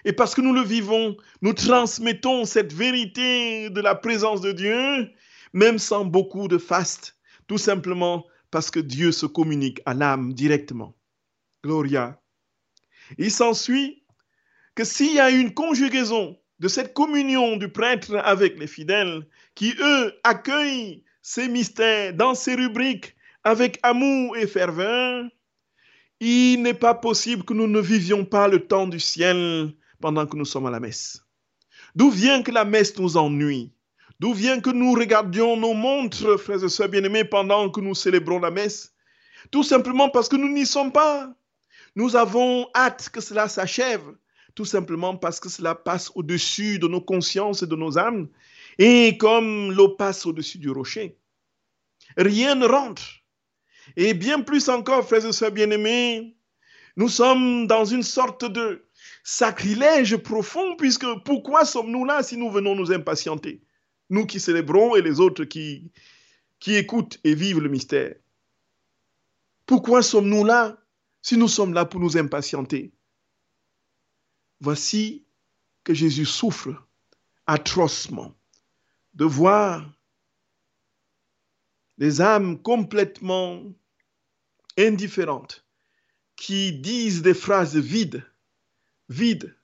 Et 0.06 0.12
parce 0.12 0.34
que 0.34 0.42
nous 0.42 0.54
le 0.54 0.64
vivons, 0.64 1.16
nous 1.44 1.54
transmettons 1.54 2.46
cette 2.46 2.74
vérité 2.74 3.70
de 3.70 3.80
la 3.80 3.94
présence 3.94 4.42
de 4.42 4.54
Dieu, 4.54 5.08
même 5.54 5.78
sans 5.78 6.04
beaucoup 6.04 6.48
de 6.48 6.58
faste, 6.58 7.20
tout 7.46 7.60
simplement 7.60 8.26
parce 8.50 8.72
que 8.72 8.80
Dieu 8.80 9.12
se 9.12 9.28
communique 9.28 9.82
à 9.86 9.94
l'âme 9.94 10.34
directement. 10.34 10.98
Gloria. 11.64 12.20
Il 13.20 13.30
s'ensuit 13.30 14.04
que 14.74 14.84
s'il 14.84 15.14
y 15.14 15.20
a 15.20 15.30
une 15.30 15.54
conjugaison 15.54 16.40
de 16.60 16.68
cette 16.68 16.94
communion 16.94 17.58
du 17.58 17.70
prêtre 17.70 18.16
avec 18.24 18.58
les 18.60 18.68
fidèles, 18.68 19.28
qui, 19.56 19.74
eux, 19.80 20.14
accueillent 20.24 21.04
ces 21.22 21.48
mystères 21.48 22.14
dans 22.14 22.36
ces 22.36 22.56
rubriques 22.56 23.16
avec 23.44 23.80
amour 23.84 24.38
et 24.38 24.48
ferveur, 24.48 25.26
il 26.20 26.62
n'est 26.62 26.74
pas 26.74 26.94
possible 26.94 27.44
que 27.44 27.54
nous 27.54 27.68
ne 27.68 27.80
vivions 27.80 28.26
pas 28.26 28.48
le 28.48 28.66
temps 28.66 28.88
du 28.88 29.00
ciel 29.00 29.74
pendant 30.00 30.26
que 30.26 30.38
nous 30.38 30.46
sommes 30.46 30.66
à 30.66 30.72
la 30.72 30.80
messe. 30.80 31.22
D'où 31.96 32.10
vient 32.10 32.42
que 32.42 32.52
la 32.52 32.66
messe 32.66 32.98
nous 32.98 33.18
ennuie? 33.18 33.72
D'où 34.20 34.34
vient 34.34 34.62
que 34.62 34.70
nous 34.70 34.94
regardions 34.94 35.58
nos 35.58 35.74
montres, 35.74 36.38
frères 36.40 36.64
et 36.64 36.70
sœurs 36.70 36.90
bien-aimés, 36.90 37.26
pendant 37.26 37.70
que 37.70 37.82
nous 37.82 37.96
célébrons 37.96 38.40
la 38.40 38.52
messe? 38.52 38.94
Tout 39.52 39.64
simplement 39.64 40.10
parce 40.10 40.30
que 40.30 40.38
nous 40.38 40.50
n'y 40.50 40.66
sommes 40.66 40.92
pas. 40.92 41.34
Nous 41.96 42.16
avons 42.16 42.68
hâte 42.74 43.10
que 43.10 43.22
cela 43.22 43.48
s'achève 43.48 44.16
tout 44.56 44.66
simplement 44.66 45.18
parce 45.18 45.40
que 45.40 45.50
cela 45.50 45.76
passe 45.76 46.12
au-dessus 46.16 46.80
de 46.80 46.88
nos 46.88 47.02
consciences 47.02 47.62
et 47.62 47.68
de 47.68 47.76
nos 47.76 47.98
âmes, 47.98 48.30
et 48.80 49.18
comme 49.18 49.72
l'eau 49.72 49.90
passe 49.90 50.26
au-dessus 50.26 50.58
du 50.58 50.70
rocher. 50.70 51.18
Rien 52.18 52.56
ne 52.56 52.66
rentre. 52.66 53.04
Et 53.98 54.14
bien 54.14 54.42
plus 54.42 54.70
encore, 54.70 55.06
frères 55.06 55.26
et 55.26 55.34
sœurs 55.34 55.52
bien-aimés, 55.52 56.36
nous 56.96 57.10
sommes 57.10 57.68
dans 57.68 57.86
une 57.86 58.04
sorte 58.04 58.46
de 58.46 58.86
sacrilège 59.24 60.16
profond, 60.18 60.76
puisque 60.78 61.06
pourquoi 61.26 61.66
sommes-nous 61.66 62.06
là 62.06 62.24
si 62.24 62.38
nous 62.38 62.50
venons 62.50 62.76
nous 62.76 62.92
impatienter? 62.92 63.62
Nous 64.10 64.26
qui 64.26 64.40
célébrons 64.40 64.96
et 64.96 65.02
les 65.02 65.20
autres 65.20 65.44
qui, 65.44 65.92
qui 66.60 66.76
écoutent 66.76 67.20
et 67.24 67.36
vivent 67.36 67.60
le 67.60 67.70
mystère. 67.70 68.16
Pourquoi 69.66 70.02
sommes-nous 70.02 70.46
là 70.46 70.78
si 71.22 71.38
nous 71.38 71.48
sommes 71.48 71.74
là 71.74 71.86
pour 71.86 72.00
nous 72.00 72.18
impatienter? 72.18 72.94
Voici 74.66 75.24
que 75.84 75.94
Jésus 75.94 76.26
souffre 76.26 76.74
atrocement 77.46 78.34
de 79.14 79.24
voir 79.24 79.88
des 82.00 82.20
âmes 82.20 82.60
complètement 82.60 83.62
indifférentes 84.76 85.64
qui 86.36 86.74
disent 86.80 87.22
des 87.22 87.36
phrases 87.36 87.78
vides, 87.78 88.26
vides, 89.08 89.56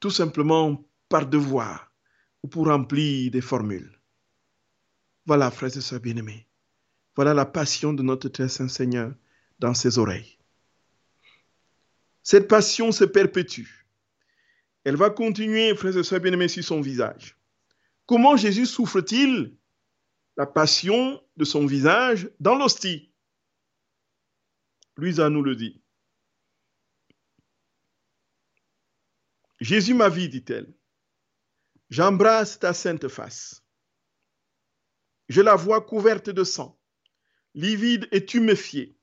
tout 0.00 0.10
simplement 0.10 0.82
par 1.10 1.26
devoir 1.26 1.92
ou 2.42 2.48
pour 2.48 2.68
remplir 2.68 3.30
des 3.30 3.42
formules. 3.42 4.00
Voilà, 5.26 5.50
frères 5.50 5.76
et 5.76 5.82
sœurs 5.82 6.00
bien-aimés, 6.00 6.48
Voilà 7.16 7.34
la 7.34 7.44
passion 7.44 7.92
de 7.92 8.02
notre 8.02 8.30
très 8.30 8.48
saint 8.48 8.68
Seigneur 8.68 9.12
dans 9.58 9.74
ses 9.74 9.98
oreilles. 9.98 10.38
Cette 12.22 12.48
passion 12.48 12.92
se 12.92 13.04
perpétue. 13.04 13.81
Elle 14.84 14.96
va 14.96 15.10
continuer, 15.10 15.74
frères 15.76 15.96
et 15.96 16.02
sœurs 16.02 16.20
bien-aimés, 16.20 16.48
sur 16.48 16.64
son 16.64 16.80
visage. 16.80 17.38
Comment 18.06 18.36
Jésus 18.36 18.66
souffre-t-il 18.66 19.56
la 20.36 20.46
passion 20.46 21.22
de 21.36 21.44
son 21.44 21.66
visage 21.66 22.30
dans 22.40 22.56
l'hostie? 22.56 23.12
Louisa 24.96 25.30
nous 25.30 25.42
le 25.42 25.56
dit. 25.56 25.82
Jésus 29.60 29.94
ma 29.94 30.08
vie, 30.08 30.28
dit-elle. 30.28 30.74
J'embrasse 31.88 32.58
ta 32.58 32.74
sainte 32.74 33.08
face. 33.08 33.64
Je 35.28 35.40
la 35.40 35.54
vois 35.54 35.80
couverte 35.80 36.30
de 36.30 36.42
sang, 36.42 36.80
livide 37.54 38.08
et 38.10 38.26
tuméfiée. 38.26 38.98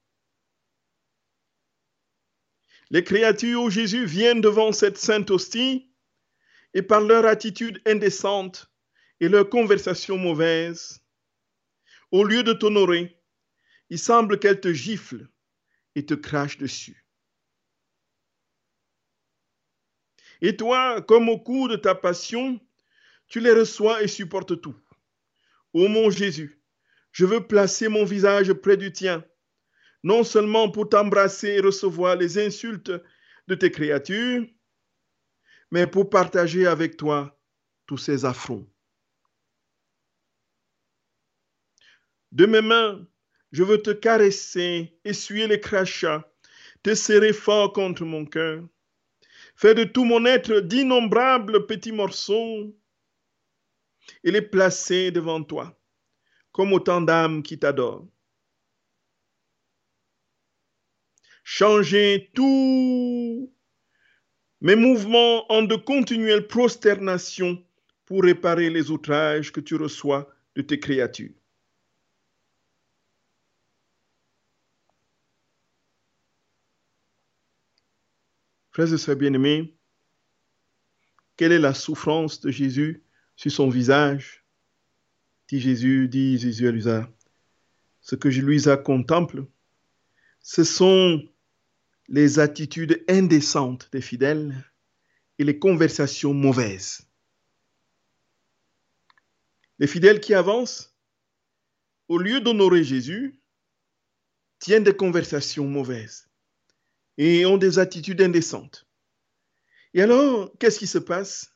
Les 2.92 3.04
créatures, 3.04 3.62
ô 3.62 3.70
Jésus, 3.70 4.06
viennent 4.06 4.42
devant 4.42 4.72
cette 4.72 4.98
sainte 4.98 5.30
hostie 5.30 5.92
et 6.74 6.82
par 6.82 7.02
leur 7.02 7.26
attitude 7.26 7.82
indécente 7.86 8.72
et 9.20 9.30
leur 9.30 9.50
conversation 9.50 10.18
mauvaise, 10.18 11.02
au 12.12 12.24
lieu 12.24 12.44
de 12.44 12.54
t'honorer, 12.54 13.22
il 13.90 14.00
semble 14.00 14.40
qu'elles 14.40 14.62
te 14.62 14.74
giflent 14.74 15.28
et 15.96 16.06
te 16.06 16.14
crachent 16.14 16.58
dessus. 16.58 17.06
Et 20.42 20.56
toi, 20.56 21.02
comme 21.02 21.30
au 21.30 21.38
cours 21.38 21.68
de 21.68 21.76
ta 21.76 21.96
passion, 21.96 22.60
tu 23.28 23.40
les 23.40 23.52
reçois 23.52 24.02
et 24.02 24.08
supportes 24.08 24.62
tout. 24.62 24.76
Ô 25.74 25.88
mon 25.88 26.10
Jésus, 26.10 26.62
je 27.12 27.26
veux 27.26 27.46
placer 27.46 27.88
mon 27.90 28.06
visage 28.06 28.54
près 28.54 28.78
du 28.78 28.92
tien 28.92 29.24
non 30.04 30.24
seulement 30.24 30.70
pour 30.72 30.90
t'embrasser 30.90 31.50
et 31.50 31.60
recevoir 31.60 32.16
les 32.16 32.38
insultes 32.38 32.92
de 33.48 33.56
tes 33.56 33.72
créatures, 33.72 34.46
mais 35.72 35.88
pour 35.88 36.10
partager 36.10 36.66
avec 36.66 36.98
toi 36.98 37.40
tous 37.86 37.98
ces 37.98 38.26
affronts. 38.26 38.68
De 42.32 42.46
mes 42.46 42.62
mains, 42.62 43.08
je 43.52 43.64
veux 43.64 43.82
te 43.82 43.90
caresser, 43.90 45.00
essuyer 45.04 45.48
les 45.48 45.60
crachats, 45.60 46.32
te 46.84 46.94
serrer 46.94 47.34
fort 47.34 47.74
contre 47.74 48.06
mon 48.06 48.26
cœur, 48.26 48.64
faire 49.56 49.76
de 49.76 49.84
tout 49.84 50.06
mon 50.06 50.26
être 50.26 50.60
d'innombrables 50.60 51.66
petits 51.66 51.92
morceaux 51.92 52.76
et 54.24 54.32
les 54.32 54.42
placer 54.42 55.12
devant 55.12 55.44
toi, 55.44 55.78
comme 56.52 56.74
autant 56.74 57.02
d'âmes 57.02 57.42
qui 57.44 57.58
t'adorent. 57.58 58.08
Changer 61.52 62.30
tous 62.36 63.52
mes 64.62 64.76
mouvements 64.76 65.52
en 65.52 65.64
de 65.64 65.76
continuelles 65.76 66.46
prosternations 66.46 67.66
pour 68.06 68.22
réparer 68.22 68.70
les 68.70 68.92
outrages 68.92 69.52
que 69.52 69.60
tu 69.60 69.74
reçois 69.74 70.32
de 70.56 70.62
tes 70.62 70.80
créatures. 70.80 71.34
Frères 78.70 78.94
et 78.94 78.98
sœurs 79.00 79.16
bien-aimés, 79.16 79.74
quelle 81.36 81.52
est 81.52 81.58
la 81.58 81.74
souffrance 81.74 82.40
de 82.42 82.52
Jésus 82.52 83.04
sur 83.36 83.52
son 83.52 83.70
visage? 83.70 84.46
Dit 85.48 85.60
Jésus, 85.60 86.08
dit 86.10 86.38
Jésus 86.38 86.68
à 86.68 86.72
Luisa, 86.72 87.10
ce 88.02 88.16
que 88.16 88.30
je 88.30 88.42
lui 88.42 88.62
contemple, 88.86 89.48
ce 90.42 90.64
sont 90.64 91.28
les 92.10 92.40
attitudes 92.40 93.04
indécentes 93.08 93.90
des 93.92 94.02
fidèles 94.02 94.56
et 95.38 95.44
les 95.44 95.60
conversations 95.60 96.34
mauvaises. 96.34 97.08
Les 99.78 99.88
fidèles 99.88 100.20
qui 100.20 100.34
avancent, 100.34 100.96
au 102.08 102.18
lieu 102.18 102.42
d'honorer 102.42 102.84
Jésus, 102.84 103.40
tiennent 104.58 104.84
des 104.84 104.96
conversations 104.96 105.68
mauvaises 105.68 106.28
et 107.18 107.46
ont 107.46 107.58
des 107.58 107.80
attitudes 107.80 108.22
indécentes. 108.22 108.88
Et 109.94 110.02
alors, 110.02 110.52
qu'est-ce 110.60 110.80
qui 110.80 110.88
se 110.88 110.98
passe? 110.98 111.56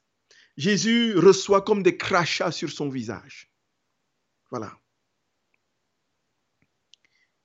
Jésus 0.55 1.17
reçoit 1.17 1.63
comme 1.63 1.83
des 1.83 1.97
crachats 1.97 2.51
sur 2.51 2.71
son 2.71 2.89
visage. 2.89 3.51
Voilà 4.51 4.77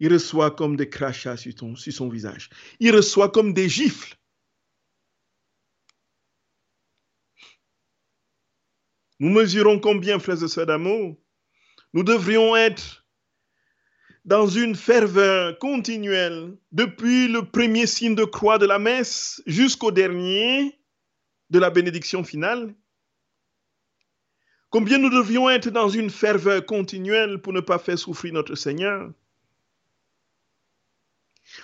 il 0.01 0.13
reçoit 0.13 0.51
comme 0.51 0.77
des 0.77 0.89
crachats 0.89 1.37
sur, 1.37 1.53
son 1.77 2.09
visage. 2.09 2.51
Il 2.81 2.95
reçoit 2.95 3.31
comme 3.31 3.53
des 3.53 3.69
gifles. 3.69 4.17
Nous 9.21 9.31
mesurons 9.31 9.81
combien, 9.81 10.19
frères 10.19 10.43
et 10.43 10.49
sœurs 10.49 10.67
d'amour, 10.67 11.17
nous 11.93 12.05
devrions 12.05 12.55
être 12.55 13.05
dans 14.25 14.47
une 14.47 14.77
ferveur 14.77 15.59
continuelle 15.59 16.57
depuis 16.71 17.29
le 17.29 17.43
premier 17.43 17.87
signe 17.87 18.15
de 18.15 18.25
croix 18.25 18.59
de 18.59 18.67
la 18.67 18.79
messe 18.79 19.43
jusqu'au 19.47 19.91
dernier 19.91 20.79
de 21.51 21.59
la 21.59 21.71
bénédiction 21.71 22.23
finale. 22.23 22.75
Combien 24.71 24.99
nous 24.99 25.09
devrions 25.09 25.49
être 25.49 25.71
dans 25.71 25.89
une 25.89 26.11
ferveur 26.11 26.65
continuelle 26.67 27.41
pour 27.41 27.55
ne 27.55 27.61
pas 27.61 27.79
faire 27.79 27.99
souffrir 27.99 28.35
notre 28.35 28.55
Seigneur? 28.55 29.11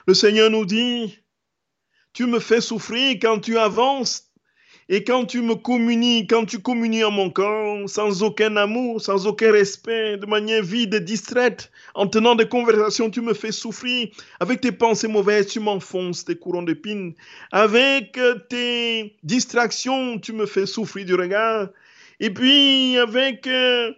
Le 0.07 0.14
Seigneur 0.14 0.51
nous 0.51 0.64
dit, 0.64 1.18
tu 2.12 2.26
me 2.26 2.38
fais 2.38 2.61
souffrir 2.61 3.16
quand 3.20 3.40
tu 3.40 3.59
avances 3.59 4.30
et 4.88 5.03
quand 5.03 5.24
tu 5.24 5.40
me 5.40 5.55
communies, 5.55 6.26
quand 6.26 6.45
tu 6.45 6.59
communies 6.59 7.05
en 7.05 7.11
mon 7.11 7.30
corps, 7.30 7.88
sans 7.88 8.22
aucun 8.22 8.57
amour, 8.57 9.01
sans 9.01 9.26
aucun 9.26 9.51
respect, 9.51 10.18
de 10.18 10.26
manière 10.26 10.62
vide 10.62 10.95
et 10.95 11.01
distraite, 11.01 11.70
en 11.95 12.07
tenant 12.07 12.34
des 12.34 12.49
conversations, 12.49 13.11
tu 13.11 13.22
me 13.22 13.32
fais 13.32 13.53
souffrir. 13.53 14.09
Avec 14.40 14.61
tes 14.61 14.72
pensées 14.72 15.09
mauvaises, 15.09 15.47
tu 15.47 15.61
m'enfonces 15.61 16.26
tes 16.26 16.36
courants 16.36 16.62
d'épines. 16.62 17.14
Avec 17.51 18.18
tes 18.51 19.16
distractions, 19.22 20.18
tu 20.18 20.34
me 20.34 20.45
fais 20.45 20.66
souffrir 20.66 21.07
du 21.07 21.14
regard. 21.14 21.68
Et 22.20 22.28
puis, 22.28 22.99
avec 22.99 23.47
euh, 23.47 23.90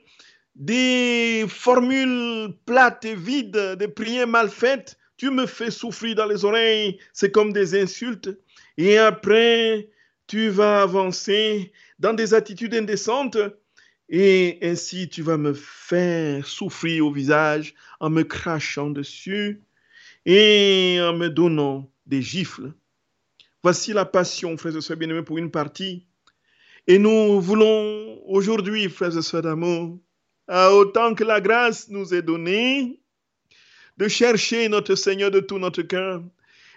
des 0.55 1.47
formules 1.49 2.55
plates 2.65 3.05
et 3.05 3.17
vides, 3.17 3.77
des 3.77 3.89
prières 3.89 4.29
mal 4.29 4.49
faites, 4.49 4.97
tu 5.17 5.31
me 5.31 5.47
fais 5.47 5.71
souffrir 5.71 6.15
dans 6.15 6.27
les 6.27 6.45
oreilles, 6.45 6.99
c'est 7.13 7.31
comme 7.31 7.53
des 7.53 7.81
insultes. 7.81 8.31
Et 8.77 8.99
après, 8.99 9.89
tu 10.27 10.49
vas 10.49 10.83
avancer 10.83 11.73
dans 11.99 12.13
des 12.13 12.35
attitudes 12.35 12.75
indécentes 12.75 13.39
et 14.09 14.59
ainsi 14.63 15.09
tu 15.09 15.23
vas 15.23 15.37
me 15.37 15.53
faire 15.55 16.47
souffrir 16.47 17.07
au 17.07 17.13
visage 17.13 17.75
en 18.01 18.11
me 18.11 18.23
crachant 18.23 18.91
dessus 18.91 19.63
et 20.25 20.99
en 21.01 21.13
me 21.15 21.29
donnant 21.29 21.91
des 22.07 22.23
gifles. 22.23 22.73
Voici 23.63 23.93
la 23.93 24.05
passion, 24.05 24.57
frères 24.57 24.77
et 24.77 24.81
sœurs 24.81 24.97
bien-aimés, 24.97 25.23
pour 25.23 25.39
une 25.39 25.51
partie. 25.51 26.07
Et 26.87 26.99
nous 26.99 27.41
voulons 27.41 28.21
aujourd'hui, 28.27 28.89
frères 28.89 29.17
et 29.17 29.23
sœurs 29.23 29.43
d'amour, 29.43 29.99
autant 30.49 31.15
que 31.15 31.25
la 31.25 31.41
grâce 31.41 31.89
nous 31.89 32.15
est 32.15 32.23
donnée, 32.23 33.01
de 33.97 34.09
chercher 34.09 34.69
notre 34.69 34.95
Seigneur 34.95 35.31
de 35.31 35.41
tout 35.41 35.59
notre 35.59 35.83
cœur 35.83 36.23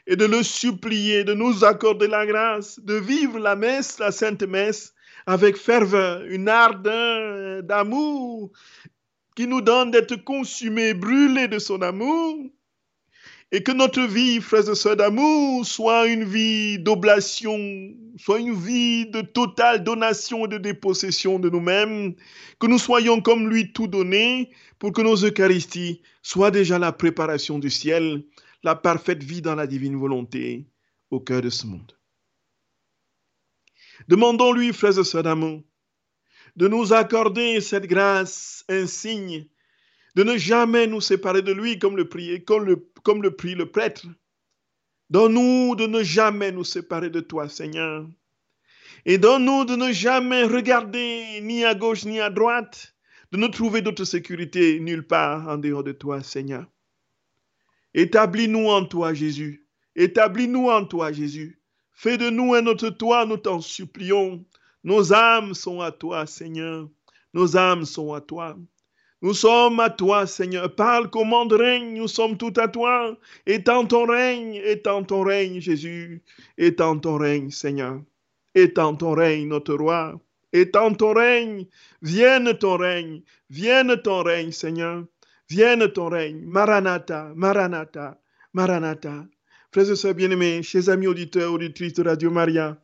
et 0.07 0.15
de 0.15 0.25
le 0.25 0.41
supplier 0.43 1.23
de 1.23 1.33
nous 1.33 1.63
accorder 1.63 2.07
la 2.07 2.25
grâce 2.25 2.79
de 2.79 2.95
vivre 2.95 3.39
la 3.39 3.55
messe, 3.55 3.99
la 3.99 4.11
sainte 4.11 4.43
messe, 4.43 4.93
avec 5.25 5.57
ferveur, 5.57 6.23
une 6.25 6.49
ardeur 6.49 7.61
d'amour 7.63 8.51
qui 9.35 9.47
nous 9.47 9.61
donne 9.61 9.91
d'être 9.91 10.15
consumés, 10.23 10.93
brûlés 10.93 11.47
de 11.47 11.59
son 11.59 11.81
amour 11.81 12.37
et 13.51 13.63
que 13.63 13.71
notre 13.71 14.01
vie, 14.01 14.41
frères 14.41 14.69
et 14.69 14.75
sœurs 14.75 14.95
d'amour, 14.95 15.65
soit 15.65 16.07
une 16.07 16.23
vie 16.23 16.77
d'oblation, 16.77 17.57
soit 18.17 18.39
une 18.39 18.53
vie 18.53 19.07
de 19.07 19.21
totale 19.21 19.83
donation 19.83 20.45
et 20.45 20.49
de 20.49 20.59
dépossession 20.59 21.39
de 21.39 21.49
nous-mêmes, 21.49 22.13
que 22.59 22.67
nous 22.67 22.77
soyons 22.77 23.21
comme 23.21 23.49
lui 23.49 23.73
tout 23.73 23.87
donné 23.87 24.51
pour 24.77 24.91
que 24.91 25.01
nos 25.01 25.15
Eucharisties 25.15 26.01
soient 26.21 26.51
déjà 26.51 26.77
la 26.77 26.91
préparation 26.91 27.57
du 27.57 27.71
ciel, 27.71 28.23
la 28.61 28.75
parfaite 28.75 29.23
vie 29.23 29.41
dans 29.41 29.55
la 29.55 29.65
divine 29.65 29.97
volonté 29.97 30.67
au 31.09 31.19
cœur 31.19 31.41
de 31.41 31.49
ce 31.49 31.65
monde. 31.65 31.93
Demandons-lui, 34.07 34.73
frères 34.73 34.99
et 34.99 35.03
sœurs 35.03 35.23
d'amour, 35.23 35.63
de 36.55 36.67
nous 36.67 36.93
accorder 36.93 37.61
cette 37.61 37.87
grâce 37.87 38.63
insigne 38.69 39.47
de 40.15 40.23
ne 40.23 40.37
jamais 40.37 40.87
nous 40.87 41.01
séparer 41.01 41.41
de 41.41 41.51
lui 41.51 41.79
comme 41.79 41.95
le, 41.95 42.09
prier, 42.09 42.43
comme 42.43 42.65
le, 42.65 42.88
comme 43.03 43.21
le 43.21 43.35
prie 43.35 43.55
le 43.55 43.71
prêtre. 43.71 44.05
Donne-nous 45.09 45.75
de 45.75 45.87
ne 45.87 46.03
jamais 46.03 46.51
nous 46.51 46.63
séparer 46.63 47.09
de 47.09 47.19
toi, 47.19 47.49
Seigneur. 47.49 48.07
Et 49.05 49.17
donne-nous 49.17 49.65
de 49.65 49.75
ne 49.75 49.91
jamais 49.91 50.43
regarder 50.43 51.39
ni 51.41 51.65
à 51.65 51.73
gauche 51.73 52.05
ni 52.05 52.19
à 52.19 52.29
droite, 52.29 52.95
de 53.31 53.37
ne 53.37 53.47
trouver 53.47 53.81
d'autre 53.81 54.05
sécurité 54.05 54.79
nulle 54.79 55.07
part 55.07 55.47
en 55.47 55.57
dehors 55.57 55.83
de 55.83 55.91
toi, 55.91 56.21
Seigneur. 56.21 56.65
Établis-nous 57.93 58.69
en 58.69 58.85
toi, 58.85 59.13
Jésus. 59.13 59.65
Établis-nous 59.95 60.69
en 60.69 60.85
toi, 60.85 61.11
Jésus. 61.11 61.59
Fais 61.91 62.17
de 62.17 62.29
nous 62.29 62.53
un 62.53 62.65
autre 62.67 62.89
toi, 62.89 63.25
nous 63.25 63.37
t'en 63.37 63.61
supplions. 63.61 64.45
Nos 64.83 65.11
âmes 65.13 65.53
sont 65.53 65.81
à 65.81 65.91
toi, 65.91 66.25
Seigneur. 66.25 66.87
Nos 67.33 67.57
âmes 67.57 67.85
sont 67.85 68.13
à 68.13 68.21
toi. 68.21 68.57
Nous 69.21 69.33
sommes 69.33 69.81
à 69.81 69.89
toi, 69.89 70.25
Seigneur. 70.25 70.73
Parle, 70.73 71.09
commande, 71.09 71.51
règne. 71.51 71.95
Nous 71.95 72.07
sommes 72.07 72.37
tout 72.37 72.53
à 72.55 72.69
toi. 72.69 73.17
Étends 73.45 73.85
ton 73.85 74.05
règne, 74.05 74.55
étends 74.63 75.03
ton 75.03 75.23
règne, 75.23 75.59
Jésus. 75.59 76.21
Étends 76.57 76.97
ton 76.97 77.17
règne, 77.17 77.49
Seigneur. 77.49 78.01
Étends 78.55 78.95
ton 78.95 79.11
règne, 79.11 79.47
notre 79.49 79.75
roi. 79.75 80.19
Étends 80.53 80.93
ton 80.93 81.13
règne. 81.13 81.65
Vienne 82.01 82.57
ton 82.57 82.77
règne. 82.77 83.21
Vienne 83.49 83.97
ton 84.01 84.23
règne, 84.23 84.51
Seigneur. 84.51 85.03
Vienne 85.49 85.91
ton 85.91 86.07
règne. 86.07 86.45
Maranatha, 86.45 87.33
Maranatha, 87.35 88.21
Maranatha. 88.53 89.25
Frères 89.71 89.91
et 89.91 89.95
sœurs 89.95 90.15
bien-aimés, 90.15 90.63
chers 90.63 90.89
amis 90.89 91.05
auditeurs, 91.05 91.53
auditrices 91.53 91.93
de 91.93 92.03
Radio 92.03 92.31
Maria, 92.31 92.81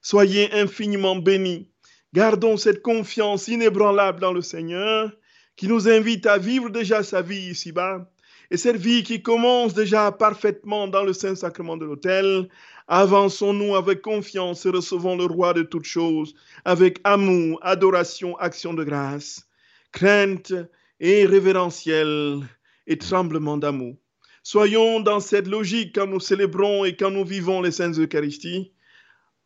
soyez 0.00 0.52
infiniment 0.52 1.16
bénis. 1.16 1.68
Gardons 2.14 2.56
cette 2.56 2.80
confiance 2.80 3.48
inébranlable 3.48 4.20
dans 4.20 4.32
le 4.32 4.40
Seigneur 4.40 5.10
qui 5.58 5.66
nous 5.66 5.88
invite 5.88 6.24
à 6.26 6.38
vivre 6.38 6.70
déjà 6.70 7.02
sa 7.02 7.20
vie 7.20 7.50
ici-bas. 7.50 8.08
Et 8.50 8.56
cette 8.56 8.76
vie 8.76 9.02
qui 9.02 9.22
commence 9.22 9.74
déjà 9.74 10.12
parfaitement 10.12 10.86
dans 10.86 11.02
le 11.02 11.12
Saint-Sacrement 11.12 11.76
de 11.76 11.84
l'autel, 11.84 12.48
avançons-nous 12.86 13.74
avec 13.74 14.00
confiance 14.00 14.64
et 14.64 14.70
recevons 14.70 15.16
le 15.16 15.24
Roi 15.24 15.52
de 15.54 15.62
toutes 15.62 15.84
choses, 15.84 16.32
avec 16.64 17.00
amour, 17.02 17.58
adoration, 17.62 18.38
action 18.38 18.72
de 18.72 18.84
grâce, 18.84 19.48
crainte 19.90 20.54
et 21.00 21.26
révérentiel 21.26 22.38
et 22.86 22.96
tremblement 22.96 23.58
d'amour. 23.58 23.96
Soyons 24.44 25.00
dans 25.00 25.20
cette 25.20 25.48
logique 25.48 25.96
quand 25.96 26.06
nous 26.06 26.20
célébrons 26.20 26.84
et 26.84 26.96
quand 26.96 27.10
nous 27.10 27.24
vivons 27.24 27.60
les 27.60 27.72
Saintes 27.72 27.98
Eucharisties. 27.98 28.72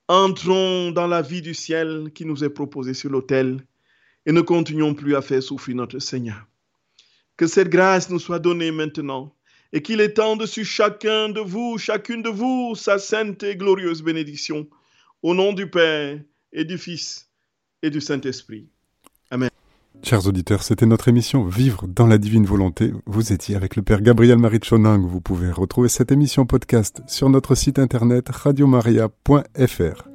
Entrons 0.09 0.91
dans 0.91 1.07
la 1.07 1.23
vie 1.23 1.43
du 1.43 1.55
ciel 1.55 2.11
qui 2.15 2.27
nous 2.27 2.45
est 2.45 2.51
proposée 2.51 2.95
sur 2.95 3.09
l'autel 3.09 3.65
et 4.27 4.33
ne 4.33 4.41
continuons 4.41 4.95
plus 4.95 5.17
à 5.17 5.23
faire 5.23 5.43
souffrir 5.43 5.77
notre 5.77 5.99
Seigneur. 5.99 6.47
Que 7.37 7.47
cette 7.47 7.69
grâce 7.69 8.11
nous 8.11 8.19
soit 8.19 8.39
donnée 8.39 8.71
maintenant 8.71 9.35
et 9.73 9.83
qu'il 9.83 10.01
étende 10.01 10.47
sur 10.47 10.65
chacun 10.65 11.29
de 11.31 11.41
vous, 11.41 11.79
chacune 11.79 12.23
de 12.23 12.29
vous, 12.29 12.75
sa 12.77 12.99
sainte 12.99 13.43
et 13.43 13.57
glorieuse 13.57 14.03
bénédiction. 14.03 14.69
Au 15.23 15.35
nom 15.35 15.53
du 15.53 15.69
Père 15.69 16.21
et 16.53 16.65
du 16.65 16.79
Fils 16.79 17.31
et 17.83 17.91
du 17.91 18.01
Saint-Esprit. 18.01 18.69
Amen. 19.31 19.51
Chers 20.03 20.27
auditeurs, 20.27 20.63
c'était 20.63 20.87
notre 20.87 21.09
émission 21.09 21.45
Vivre 21.45 21.87
dans 21.87 22.07
la 22.07 22.19
divine 22.19 22.45
volonté. 22.45 22.93
Vous 23.07 23.33
étiez 23.33 23.55
avec 23.57 23.77
le 23.77 23.83
Père 23.83 24.03
Gabriel 24.03 24.39
Marie 24.39 24.61
Chonang. 24.63 25.07
Vous 25.07 25.21
pouvez 25.21 25.51
retrouver 25.51 25.89
cette 25.89 26.13
émission 26.13 26.45
podcast 26.45 27.03
sur 27.07 27.31
notre 27.31 27.55
site 27.55 27.79
internet 27.79 28.29
radiomaria.fr. 28.29 30.12